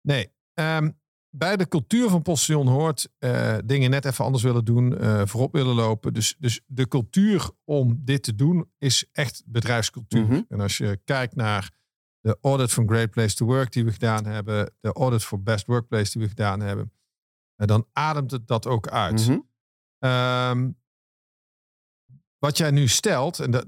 [0.00, 0.32] Nee.
[0.54, 0.90] ehm,
[1.38, 5.52] bij de cultuur van Postillon hoort eh, dingen net even anders willen doen, eh, voorop
[5.52, 6.12] willen lopen.
[6.12, 10.24] Dus, dus de cultuur om dit te doen is echt bedrijfscultuur.
[10.24, 10.42] Mhm.
[10.48, 11.70] En als je kijkt naar
[12.20, 15.66] de audit van Great Place to Work die we gedaan hebben, de audit voor Best
[15.66, 16.92] Workplace die we gedaan hebben,
[17.56, 19.28] eh, dan ademt het dat ook uit.
[19.28, 19.38] Mhm.
[19.98, 20.70] Ehm,
[22.38, 23.66] wat jij nu stelt, en dat,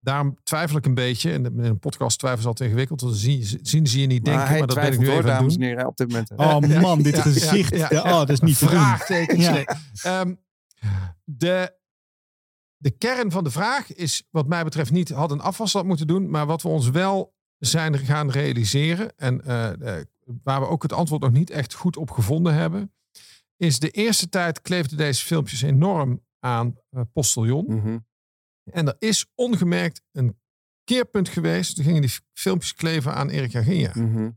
[0.00, 1.32] daarom twijfel ik een beetje.
[1.32, 3.00] En in een podcast twijfel is altijd ingewikkeld.
[3.00, 5.48] Want zien, zien zie je niet denken, maar dat ben ik nu hoor, even aan
[5.48, 5.56] doen.
[5.56, 6.30] en heren, op dit moment.
[6.36, 7.70] Oh man, dit Ja, gezicht.
[7.70, 8.12] ja, Ja, ja, ja.
[8.12, 8.56] Oh, dat is niet.
[8.56, 9.44] Vraagtekens.
[9.44, 9.52] Ja.
[9.52, 9.64] nee.
[10.02, 10.34] Ehm,
[11.24, 11.76] de,
[12.76, 16.30] de kern van de vraag is, wat mij betreft, niet had een afwasstad moeten doen.
[16.30, 19.16] Maar wat we ons wel zijn gaan realiseren.
[19.16, 20.04] En eh, eh,
[20.42, 22.92] waar we ook het antwoord nog niet echt goed op gevonden hebben.
[23.56, 27.64] Is de eerste tijd kleefden deze filmpjes enorm aan eh Postillon.
[27.68, 27.98] Mhm.
[28.70, 30.38] En er is ongemerkt een
[30.84, 31.74] keerpunt geweest.
[31.74, 33.90] Toen gingen die filmpjes kleven aan Erik Jaginja.
[33.94, 34.30] Mhm.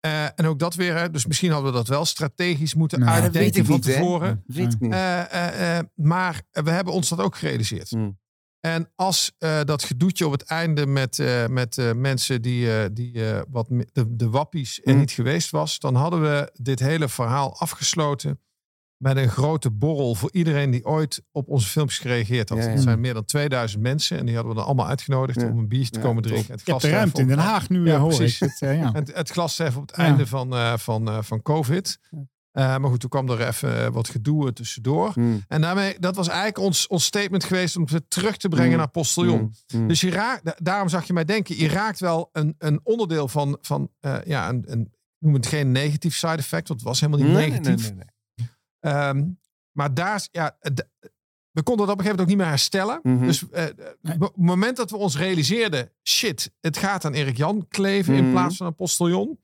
[0.00, 3.12] Eh, en ook dat weer, hè, dus misschien hadden we dat wel strategisch moeten Nou,
[3.12, 3.92] dat uitdenken weet ik van niet, hè.
[3.92, 4.42] tevoren.
[4.46, 4.92] Weet ik niet.
[4.92, 7.90] Eh, eh, eh, maar we hebben ons dat ook gerealiseerd.
[7.90, 8.20] Hmm.
[8.60, 12.88] En als eh, dat gedoetje op het einde met, eh, met eh, mensen die, eh,
[12.92, 15.00] die eh, wat de, de wappies er Hmm.
[15.00, 18.40] niet geweest was, dan hadden we dit hele verhaal afgesloten
[19.02, 22.58] met een grote borrel voor iedereen die ooit op onze filmpjes gereageerd had.
[22.58, 22.74] Ja, ja.
[22.74, 25.48] Dat zijn meer dan 2000 mensen en die hadden we dan allemaal uitgenodigd Ja.
[25.48, 26.52] om een biertje te Ja, komen drinken.
[26.64, 28.40] Het de ruimte in Den Haag nu, Ja, eh, hoor precies.
[28.40, 28.48] ik.
[28.48, 28.92] Het, eh, ja.
[28.92, 30.02] het, het glas even op het Ja.
[30.04, 31.98] einde van, eh, van, eh, van COVID.
[32.10, 32.18] Ja.
[32.52, 35.10] Eh, maar goed, toen kwam er even wat gedoe tussendoor.
[35.12, 35.44] Hmm.
[35.48, 38.76] En daarmee, dat was eigenlijk ons, ons statement geweest om het terug te brengen Mm.
[38.76, 39.38] naar Postillon.
[39.38, 39.52] Hmm.
[39.66, 39.88] Hmm.
[39.88, 43.28] Dus je raakt, da- daarom zag je mij denken, je raakt wel een, een onderdeel
[43.28, 44.88] van, van eh, ja, een, een, ik
[45.18, 47.64] noem het geen negatief side effect, want het was helemaal niet negatief.
[47.64, 48.10] nee, nee, nee.
[48.82, 49.24] Ehm,
[49.72, 50.56] maar daar, ja,
[51.50, 53.00] we konden dat op een gegeven moment ook niet meer herstellen.
[53.02, 53.26] Mhm.
[53.26, 53.64] Dus eh,
[54.00, 54.14] Nee.
[54.14, 58.24] op het moment dat we ons realiseerden, shit, het gaat aan Erik Jan kleven Mhm.
[58.24, 59.40] in plaats van een postillon.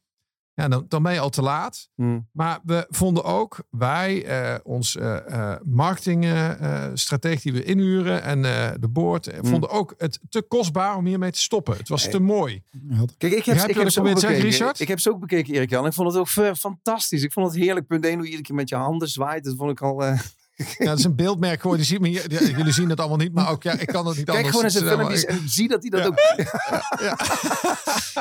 [0.58, 1.88] Ja, dan, dan ben je al te laat.
[1.94, 2.28] Hmm.
[2.32, 8.88] Maar we vonden ook, wij, eh, ons eh marketingstratege die we inhuren en eh, de
[8.88, 9.46] board, eh, Mhm.
[9.50, 11.76] vonden ook het te kostbaar om hiermee te stoppen.
[11.76, 12.62] Het was te mooi.
[13.18, 14.40] Kijk, ik heb, ik heb ze ook zeggen, bekeken.
[14.40, 14.80] Richard?
[14.80, 15.86] Ik heb ze ook bekeken, Erik Jan.
[15.86, 17.22] Ik vond het ook eh, fantastisch.
[17.22, 17.86] Ik vond het heerlijk.
[17.86, 19.44] Punt 1, hoe je iedere keer met je handen zwaait.
[19.44, 20.02] Dat vond ik al...
[20.58, 21.86] eh, Ja, dat is een beeldmerk geworden.
[21.86, 24.06] Je ziet me hier, ja, jullie zien het allemaal niet, maar ook ja, ik kan
[24.06, 24.46] het niet Kijk anders.
[24.56, 26.06] gewoon naar zijn stellen, maar filmpjes en zie dat hij dat Ja.
[26.06, 26.16] ook...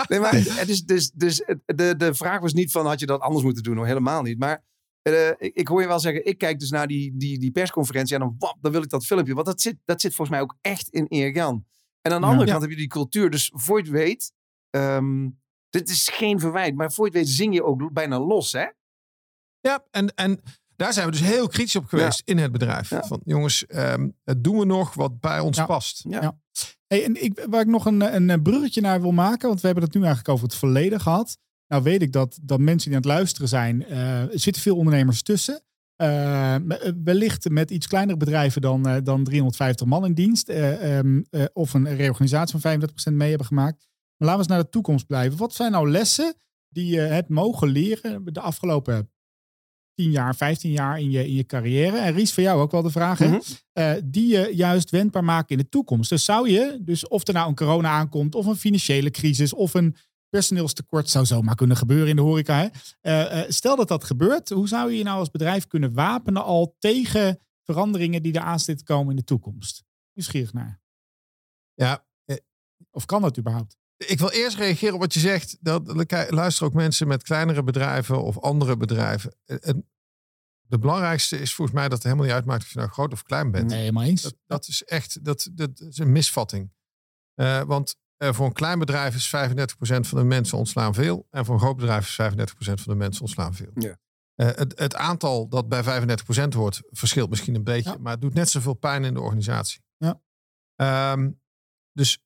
[0.10, 3.22] nee, maar het is dus, dus de, de vraag was niet van had je dat
[3.22, 3.76] anders moeten doen?
[3.78, 3.86] Hoor.
[3.86, 4.40] Helemaal niet.
[4.40, 4.64] Maar
[5.02, 8.16] eh, ik, ik hoor je wel zeggen, ik kijk dus naar die, die, die persconferentie
[8.16, 9.34] en dan, wap, dan wil ik dat filmpje.
[9.34, 11.66] Want dat zit, dat zit volgens mij ook echt in Erik Jan.
[12.02, 12.32] En aan de Ja.
[12.32, 12.52] andere Ja.
[12.52, 13.30] kant heb je die cultuur.
[13.30, 14.32] Dus voor je het weet,
[14.70, 15.30] ehm,
[15.70, 18.66] dit is geen verwijt, maar voor je het weet zing je ook bijna los, hè?
[19.60, 20.42] Ja, en, en
[20.78, 22.90] daar zijn we dus heel kritisch op geweest in het bedrijf.
[22.90, 23.04] Ja.
[23.04, 25.66] Van jongens, ehm, het doen we nog wat bij ons Ja.
[25.66, 26.04] past.
[26.88, 29.86] Hey, en ik, waar ik nog een, een bruggetje naar wil maken, want we hebben
[29.86, 31.38] het nu eigenlijk over het verleden gehad.
[31.68, 34.76] Nou weet ik dat, dat mensen die aan het luisteren zijn, eh, er zitten veel
[34.78, 35.62] ondernemers tussen.
[35.96, 36.56] Eh,
[37.04, 40.50] wellicht met iets kleinere bedrijven dan, eh, dan 350 man in dienst.
[40.50, 43.88] eh, ehm, eh, of een reorganisatie van 35% mee hebben gemaakt.
[44.18, 45.38] Maar laten we eens naar de toekomst blijven.
[45.38, 46.36] Wat zijn nou lessen
[46.70, 49.12] die je hebt mogen leren de afgelopen
[49.98, 51.98] 10 jaar, 15 jaar in je, in je carrière?
[51.98, 53.20] En Ries, voor jou ook wel de vraag.
[53.20, 53.40] Mhm.
[53.74, 56.10] eh, die je juist wendbaar maken in de toekomst.
[56.10, 59.74] Dus zou je, dus of er nou een corona aankomt, of een financiële crisis, of
[59.74, 59.96] een
[60.30, 62.58] personeelstekort, zou zomaar kunnen gebeuren in de horeca.
[62.58, 62.68] Hè?
[63.02, 66.44] Eh, eh, stel dat dat gebeurt, hoe zou je je nou als bedrijf kunnen wapenen
[66.44, 69.84] al tegen veranderingen die er aan zitten te komen in de toekomst?
[70.14, 70.82] Nieuwsgierig naar.
[71.74, 72.06] Ja,
[72.92, 73.77] Of kan dat überhaupt?
[73.98, 75.58] Ik wil eerst reageren op wat je zegt.
[75.60, 79.36] Dat luisteren ook mensen met kleinere bedrijven of andere bedrijven.
[80.62, 83.24] De belangrijkste is volgens mij dat het helemaal niet uitmaakt of je nou groot of
[83.24, 83.70] klein bent.
[83.70, 84.22] Nee, helemaal eens.
[84.22, 86.72] Dat, dat is echt dat, dat is een misvatting.
[87.34, 89.30] Eh, want eh, voor een klein bedrijf is 35%
[89.80, 91.28] van de mensen ontslaan veel.
[91.32, 93.72] En voor een groot bedrijf is 35% van de mensen ontslaan veel.
[93.74, 93.98] Ja.
[94.36, 97.92] Eh, het, het aantal dat bij 35% hoort, verschilt misschien een beetje.
[97.92, 97.98] Ja.
[97.98, 99.82] Maar het doet net zoveel pijn in de organisatie.
[99.98, 100.22] Ja.
[100.76, 101.32] Ehm,
[101.92, 102.24] dus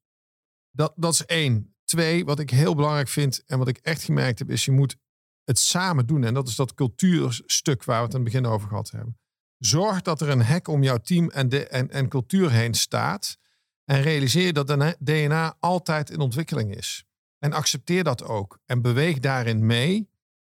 [0.72, 1.76] dat, dat is één.
[1.84, 4.98] Twee, wat ik heel belangrijk vind en wat ik echt gemerkt heb, is je moet
[5.44, 6.24] het samen doen.
[6.24, 9.20] En dat is dat cultuurstuk waar we het aan het begin over gehad hebben.
[9.58, 13.38] Zorg dat er een hek om jouw team en, de, en, en cultuur heen staat.
[13.86, 17.06] En realiseer dat de DNA altijd in ontwikkeling is.
[17.38, 18.60] En accepteer dat ook.
[18.66, 20.10] En beweeg daarin mee,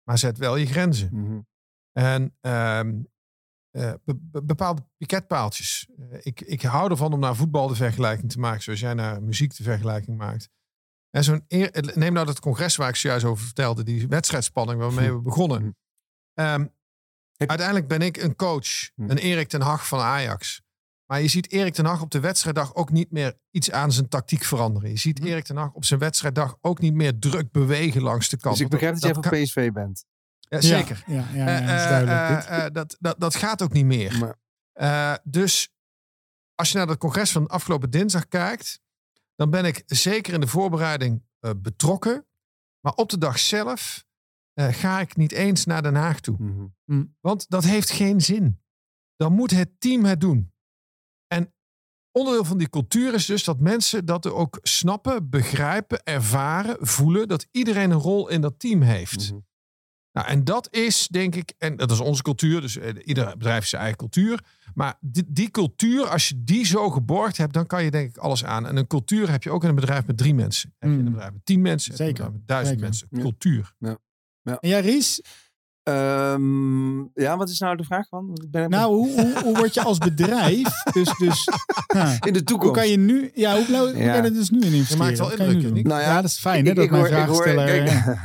[0.03, 1.09] maar zet wel je grenzen.
[1.11, 1.39] Mhm.
[1.91, 3.01] En ehm,
[3.73, 5.87] eh, be- be- bepaalde piketpaaltjes.
[5.97, 9.23] Eh, ik, ik hou ervan om naar voetbal de vergelijking te maken, zoals jij naar
[9.23, 10.49] muziek de vergelijking maakt.
[11.09, 11.45] En zo'n
[11.93, 15.77] neem nou dat congres waar ik zojuist over vertelde, die wedstrijdspanning waarmee we begonnen.
[16.33, 16.65] Ehm,
[17.37, 19.09] Heb- uiteindelijk ben ik een coach, Hm.
[19.09, 20.61] een Erik ten Hag van Ajax.
[21.05, 24.07] Maar je ziet Erik ten Hag op de wedstrijddag ook niet meer iets aan zijn
[24.07, 24.89] tactiek veranderen.
[24.89, 28.37] Je ziet Erik ten Hag op zijn wedstrijddag ook niet meer druk bewegen langs de
[28.37, 28.55] kant.
[28.55, 30.05] Dus ik begrijp dat, jij kan- van PSV bent.
[30.61, 31.03] Ja, zeker.
[31.07, 32.47] Ja, ja, ja, dat is duidelijk.
[32.63, 32.73] dit.
[32.73, 34.17] dat, dat, dat gaat ook niet meer.
[34.19, 34.41] Maar,
[34.73, 35.73] Eh, dus
[36.55, 38.81] als je naar het congres van afgelopen dinsdag kijkt,
[39.35, 42.25] dan ben ik zeker in de voorbereiding eh, betrokken.
[42.79, 44.05] Maar op de dag zelf
[44.53, 46.35] eh, ga ik niet eens naar Den Haag toe.
[46.85, 47.03] mhm.
[47.19, 48.61] Want dat heeft geen zin.
[49.15, 50.53] Dan moet het team het doen.
[51.27, 51.53] En
[52.11, 57.27] onderdeel van die cultuur is dus dat mensen dat er ook snappen, begrijpen, ervaren, voelen.
[57.27, 59.31] Dat iedereen een rol in dat team heeft.
[59.31, 59.39] Mhm.
[60.13, 63.55] Nou, en dat is denk ik, en dat is onze cultuur, dus eh, ieder bedrijf
[63.55, 64.43] heeft zijn eigen cultuur.
[64.73, 68.17] Maar die, die cultuur, als je die zo geborgd hebt, dan kan je denk ik
[68.17, 68.67] alles aan.
[68.67, 70.73] En een cultuur heb je ook in een bedrijf met drie mensen.
[70.79, 72.47] Heb je in een bedrijf met tien mensen, heb je in een Zeker, bedrijf met
[72.47, 72.89] duizend zeker.
[72.89, 73.07] mensen.
[73.11, 73.21] Ja.
[73.21, 73.73] Cultuur.
[74.43, 75.21] En jij, Ries?
[75.83, 78.29] Ehm, ja, wat is nou de vraag van?
[78.43, 80.67] Ik ben Nou, hoe, hoe, hoe word je als bedrijf?
[80.93, 81.47] Dus, dus
[82.19, 82.73] in de hoe toekomst.
[82.75, 84.13] kan je nu, ja, hoe, hoe Ja.
[84.13, 85.05] kan je dus nu in investeren?
[85.05, 85.87] maakt wel je indruk.
[85.87, 87.83] Nou ja, ja, dat is fijn, hè, dat mijn hoor- vraagsteller...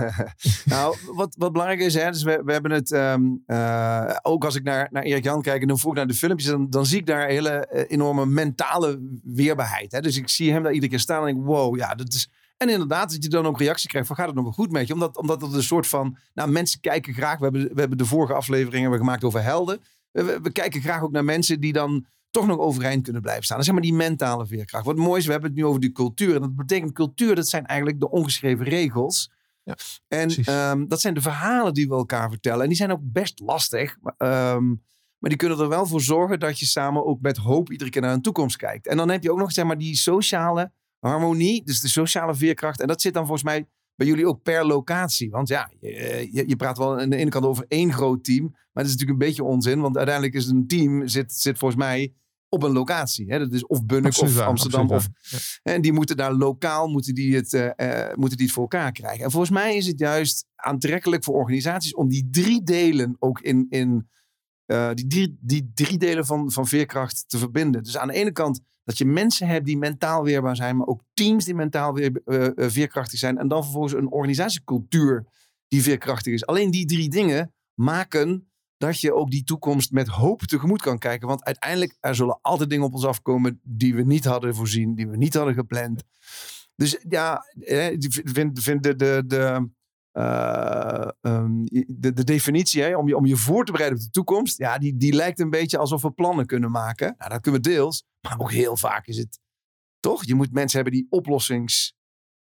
[0.65, 4.55] nou, wat, wat belangrijk is, hè, dus we, we hebben het, ehm, eh, ook als
[4.55, 6.99] ik naar, naar Erik Jan kijk en dan vroeg naar de filmpjes, dan, dan zie
[6.99, 9.93] ik daar hele eh, enorme mentale weerbaarheid.
[9.93, 10.01] Hè?
[10.01, 12.31] Dus ik zie hem daar iedere keer staan en denk, wow, ja, dat is...
[12.59, 14.87] En inderdaad, dat je dan ook reactie krijgt van gaat het nog wel goed met
[14.87, 14.93] je?
[14.93, 18.05] Omdat, omdat het een soort van, nou mensen kijken graag, we hebben, we hebben de
[18.05, 19.81] vorige aflevering hebben we gemaakt over helden.
[20.11, 23.57] We, kijken graag ook naar mensen die dan toch nog overeind kunnen blijven staan.
[23.57, 24.85] Dat is zeg maar die mentale veerkracht.
[24.85, 26.35] Wat mooi is, we hebben het nu over die cultuur.
[26.35, 29.31] En dat betekent cultuur, dat zijn eigenlijk de ongeschreven regels.
[29.63, 29.77] Ja,
[30.09, 32.63] en ehm, dat zijn de verhalen die we elkaar vertellen.
[32.63, 33.97] En die zijn ook best lastig.
[34.01, 34.67] Maar, ehm,
[35.19, 38.03] maar die kunnen er wel voor zorgen dat je samen ook met hoop iedere keer
[38.03, 38.87] naar een toekomst kijkt.
[38.87, 42.81] En dan heb je ook nog zeg maar, die sociale harmonie, dus de sociale veerkracht.
[42.81, 45.31] En dat zit dan volgens mij bij jullie ook per locatie.
[45.31, 48.43] Want ja, je, je, je praat wel aan de ene kant over één groot team.
[48.43, 49.81] Maar dat is natuurlijk een beetje onzin.
[49.81, 52.13] Want uiteindelijk is een team, zit, zit volgens mij
[52.49, 53.27] op een locatie.
[53.29, 53.39] Hè?
[53.39, 54.91] Dat is of Bunnik Absoluut of Amsterdam.
[54.91, 58.55] absoluut Of, en die moeten daar lokaal moeten die het, eh, eh, moeten die het
[58.55, 59.25] voor elkaar krijgen.
[59.25, 63.67] En volgens mij is het juist aantrekkelijk voor organisaties om die drie delen ook in,
[63.69, 64.09] in
[64.69, 67.83] eh, die, drie, die drie delen van, van veerkracht te verbinden.
[67.83, 71.03] Dus aan de ene kant dat je mensen hebt die mentaal weerbaar zijn, maar ook
[71.15, 73.39] teams die mentaal weer, eh, eh, veerkrachtig zijn.
[73.39, 75.27] En dan vervolgens een organisatiecultuur
[75.69, 76.47] die veerkrachtig is.
[76.47, 81.29] Alleen die drie dingen maken dat je ook die toekomst met hoop tegemoet kan kijken.
[81.29, 85.09] Want uiteindelijk, er zullen altijd dingen op ons afkomen die we niet hadden voorzien, die
[85.09, 86.03] we niet hadden gepland.
[86.77, 87.45] Dus ja,
[87.99, 89.69] ik vind, vind de, de,
[90.19, 94.11] eh, ehm, de, de definitie hè, om, je, om je voor te bereiden op de
[94.11, 97.15] toekomst, ja, die, die lijkt een beetje alsof we plannen kunnen maken.
[97.19, 99.41] Nou, dat kunnen we deels, maar ook heel vaak is het
[100.01, 100.25] toch?
[100.25, 101.95] Je moet mensen hebben die oplossings,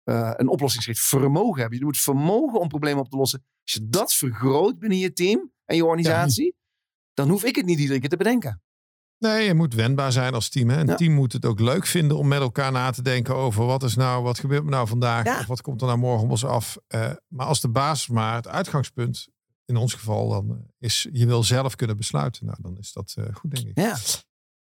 [0.02, 1.78] eh, een oplossingsgericht vermogen hebben.
[1.78, 3.44] Je moet vermogen om problemen op te lossen.
[3.62, 6.56] Als je dat vergroot binnen je team en je organisatie,
[7.14, 8.62] dan hoef ik het niet iedere keer te bedenken.
[9.18, 10.68] Nee, je moet wendbaar zijn als team.
[10.70, 10.80] Hè?
[10.80, 10.94] Een Ja.
[10.94, 13.94] team moet het ook leuk vinden om met elkaar na te denken over wat is
[13.96, 15.24] nou, wat gebeurt me nou vandaag?
[15.24, 15.38] Ja.
[15.38, 16.76] Of wat komt er nou morgen op ons af?
[16.86, 19.28] Eh, maar als de basis maar het uitgangspunt,
[19.64, 22.46] in ons geval, dan eh, is je wil zelf kunnen besluiten.
[22.46, 23.78] Nou, dan is dat eh, goed, denk ik.
[23.78, 23.96] Ja.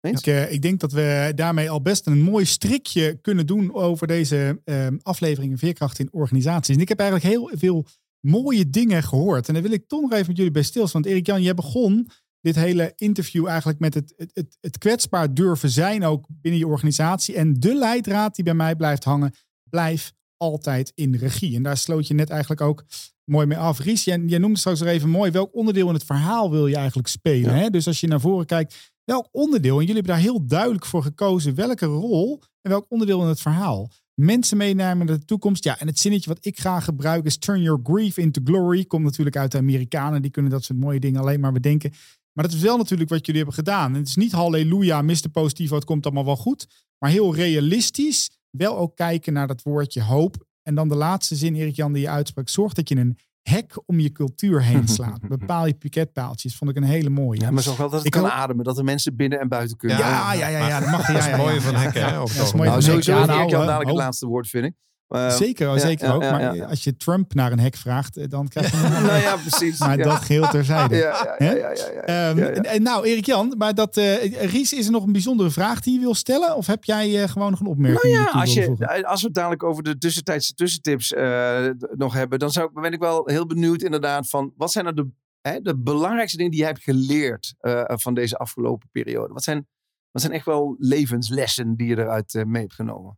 [0.02, 4.08] Ik, eh, ik denk dat we daarmee al best een mooi strikje kunnen doen over
[4.08, 6.76] deze ehm afleveringen Veerkracht in organisaties.
[6.76, 7.86] En ik heb eigenlijk heel veel
[8.20, 9.48] mooie dingen gehoord.
[9.48, 11.02] En daar wil ik toch nog even met jullie bij stilstaan.
[11.02, 12.10] Want Erik-Jan, jij begon
[12.42, 16.68] dit hele interview eigenlijk met het, het, het, het kwetsbaar durven zijn ook binnen je
[16.68, 17.36] organisatie.
[17.36, 19.34] En de leidraad die bij mij blijft hangen,
[19.70, 21.56] blijf altijd in regie.
[21.56, 22.86] En daar sloot je net eigenlijk ook
[23.24, 23.80] mooi mee af.
[23.80, 26.76] Ries, jij, jij noemde straks nog even mooi, welk onderdeel in het verhaal wil je
[26.76, 27.56] eigenlijk spelen?
[27.56, 27.70] Hè?
[27.70, 31.04] Dus als je naar voren kijkt, welk onderdeel, en jullie hebben daar heel duidelijk voor
[31.04, 33.92] gekozen, welke rol en welk onderdeel in het verhaal.
[34.14, 35.64] Mensen meenemen naar de toekomst.
[35.64, 38.86] Ja, en het zinnetje wat ik graag gebruik is turn your grief into glory.
[38.86, 40.22] Komt natuurlijk uit de Amerikanen.
[40.22, 41.92] Die kunnen dat soort mooie dingen alleen maar bedenken.
[42.40, 43.92] Maar dat is wel natuurlijk wat jullie hebben gedaan.
[43.94, 45.30] En het is niet halleluja, Mr.
[45.32, 46.68] Positivo, het komt allemaal wel goed.
[47.00, 48.30] Maar heel realistisch.
[48.50, 50.46] Wel ook kijken naar dat woordje hoop.
[50.64, 52.50] En dan de laatste zin, Erik Jan, die je uitsprak.
[52.50, 55.28] Zorg dat je een hek om je cultuur heen slaat.
[55.38, 56.56] Bepaal je piketpaaltjes.
[56.56, 57.40] Vond ik een hele mooie.
[57.42, 58.64] Ja, maar zorg wel dat het Ik kan hoop- ademen.
[58.66, 59.98] Dat de mensen binnen en buiten kunnen.
[59.98, 61.08] ja, ja, ja, ja, dat mag.
[61.08, 61.46] Ja, Dat is ja, het ja.
[61.48, 62.06] mooie van hekken.
[62.06, 63.14] hè, dat is mooi Nou, van sowieso hekken.
[63.16, 64.74] heeft Ja, Erik Jan nou, dadelijk het laatste woord, vind ik.
[65.10, 66.22] Maar, Zeker, ja, zeker ja, ook.
[66.22, 69.22] ja, Maar als je Trump naar een hek vraagt, eh, dan krijg je een nou
[69.22, 69.80] ja, precies.
[69.80, 70.96] Maar dat geheel terzijde.
[70.96, 76.00] Ja, nou, Erik-Jan, maar dat, eh, Ries, is er nog een bijzondere vraag die je
[76.00, 76.56] wil stellen?
[76.56, 79.36] Of heb jij eh, gewoon nog een opmerking Nou ja, als, je, als we het
[79.36, 83.82] dadelijk over de tussentijdse tussentips eh, nog hebben, dan zou, ben ik wel heel benieuwd
[83.82, 85.08] inderdaad van wat zijn nou de,
[85.42, 89.34] hè, de belangrijkste dingen die je hebt geleerd eh, van deze afgelopen periode?
[89.34, 89.68] Wat zijn,
[90.12, 93.18] wat zijn echt wel levenslessen die je eruit eh, mee hebt genomen?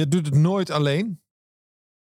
[0.00, 1.20] Je doet het nooit alleen.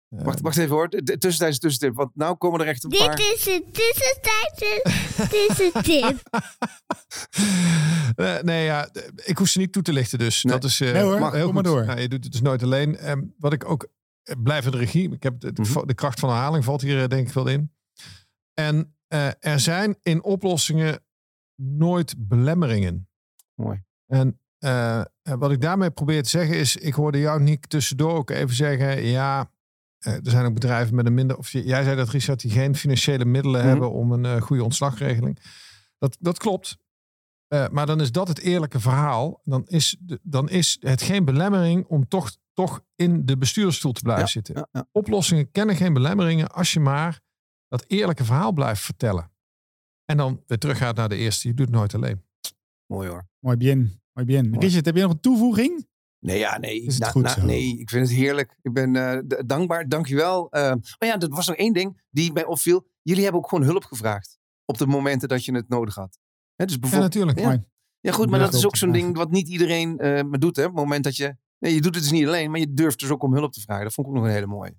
[0.08, 3.18] Eh, Wacht, wacht even hoor, tussentijdse tussentip, want nou komen er echt een Dit paar...
[3.18, 4.82] is een tussentijdse
[5.30, 6.22] tussentip.
[8.14, 8.88] Eh, nee, ja,
[9.24, 10.42] ik hoef ze niet toe te lichten dus.
[10.42, 10.52] Nee.
[10.52, 11.84] Dat is eh, Nee hoor, mag heel kom maar door.
[11.84, 12.96] Nou, je doet het dus nooit alleen.
[12.96, 13.88] Ehm, wat ik ook
[14.22, 15.12] eh, blijf in de regie.
[15.12, 15.86] Ik heb de, de, Mhm.
[15.86, 17.72] de kracht van herhaling valt hier denk ik wel in.
[18.54, 21.04] En eh, er zijn in oplossingen
[21.54, 23.08] nooit belemmeringen.
[23.54, 23.82] Mooi.
[24.06, 28.12] En eh, eh, wat ik daarmee probeer te zeggen is, ik hoorde jou Niek tussendoor
[28.16, 29.50] ook even zeggen, ja,
[29.98, 32.74] eh, er zijn ook bedrijven met een minder, of jij zei dat Richard, die geen
[32.76, 33.68] financiële middelen Mhm.
[33.70, 35.38] hebben om een eh, goede ontslagregeling.
[35.98, 36.76] Dat, dat klopt.
[37.46, 39.40] Eh, maar dan is dat het eerlijke verhaal.
[39.44, 44.00] Dan is, de- dan is het geen belemmering om toch, toch in de bestuursstoel te
[44.02, 44.54] blijven Ja, zitten.
[44.54, 44.86] Ja, ja.
[44.92, 47.20] Oplossingen kennen geen belemmeringen als je maar
[47.68, 49.32] dat eerlijke verhaal blijft vertellen.
[50.04, 51.48] En dan weer teruggaat naar de eerste.
[51.48, 52.22] Je doet het nooit alleen.
[52.86, 53.26] Mooi hoor.
[53.38, 54.50] Mooi bien, mooi bien.
[54.50, 54.66] Mooi.
[54.66, 55.86] Richard, heb je nog een toevoeging?
[56.18, 56.82] Nee, ja, nee.
[56.82, 57.44] Is het goed zo?
[57.44, 58.56] Nee, ik vind het heerlijk.
[58.62, 59.88] Ik ben eh, d- dankbaar.
[59.88, 60.44] Dankjewel.
[60.50, 62.86] Uh, maar ja, er was nog één ding die mij opviel.
[63.02, 64.38] Jullie hebben ook gewoon hulp gevraagd.
[64.64, 66.18] Op de momenten dat je het nodig had.
[66.54, 67.38] Hè, dus Ja, bijvoorbeeld, natuurlijk.
[67.38, 67.46] Ja.
[67.46, 67.64] Mooi.
[68.00, 70.56] ja, goed, maar Ja, dat is ook zo'n ding wat niet iedereen eh maar doet.
[70.56, 70.62] Hè?
[70.64, 71.36] Op het moment dat je...
[71.58, 73.60] Nee, je doet het dus niet alleen, maar je durft dus ook om hulp te
[73.60, 73.84] vragen.
[73.84, 74.74] Dat vond ik ook nog een hele mooie.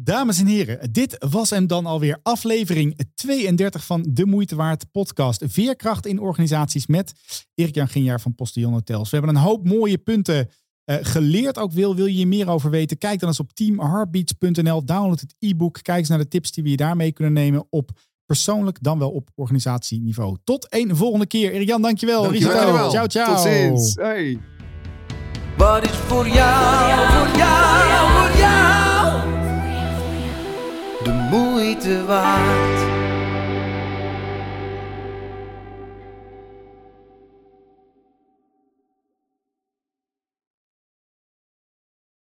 [0.00, 5.44] Dames en heren, dit was hem dan alweer aflevering 32 van De Moeite Waard podcast.
[5.46, 7.12] Veerkracht in organisaties met
[7.54, 9.10] Erik-Jan Ginjaar van Postillon Hotels.
[9.10, 10.48] We hebben een hoop mooie punten
[10.84, 11.58] eh, geleerd.
[11.58, 12.98] Ook wil, wil je hier meer over weten?
[12.98, 14.84] Kijk dan eens op teamheartbeats.nl.
[14.84, 15.78] Download het e-book.
[15.82, 17.90] Kijk eens naar de tips die we je daarmee kunnen nemen op
[18.26, 20.36] persoonlijk dan wel op organisatieniveau.
[20.44, 21.52] Tot een volgende keer.
[21.52, 22.22] Erik-Jan, dankjewel.
[22.22, 22.54] Dankjewel.
[22.54, 22.90] Dankjewel.
[22.90, 23.34] Ciao, ciao.
[23.34, 23.94] Tot ziens.
[23.94, 24.38] Hey.
[25.56, 28.87] Wat is voor jou, voor jou, voor jou
[31.78, 32.87] moeite waard.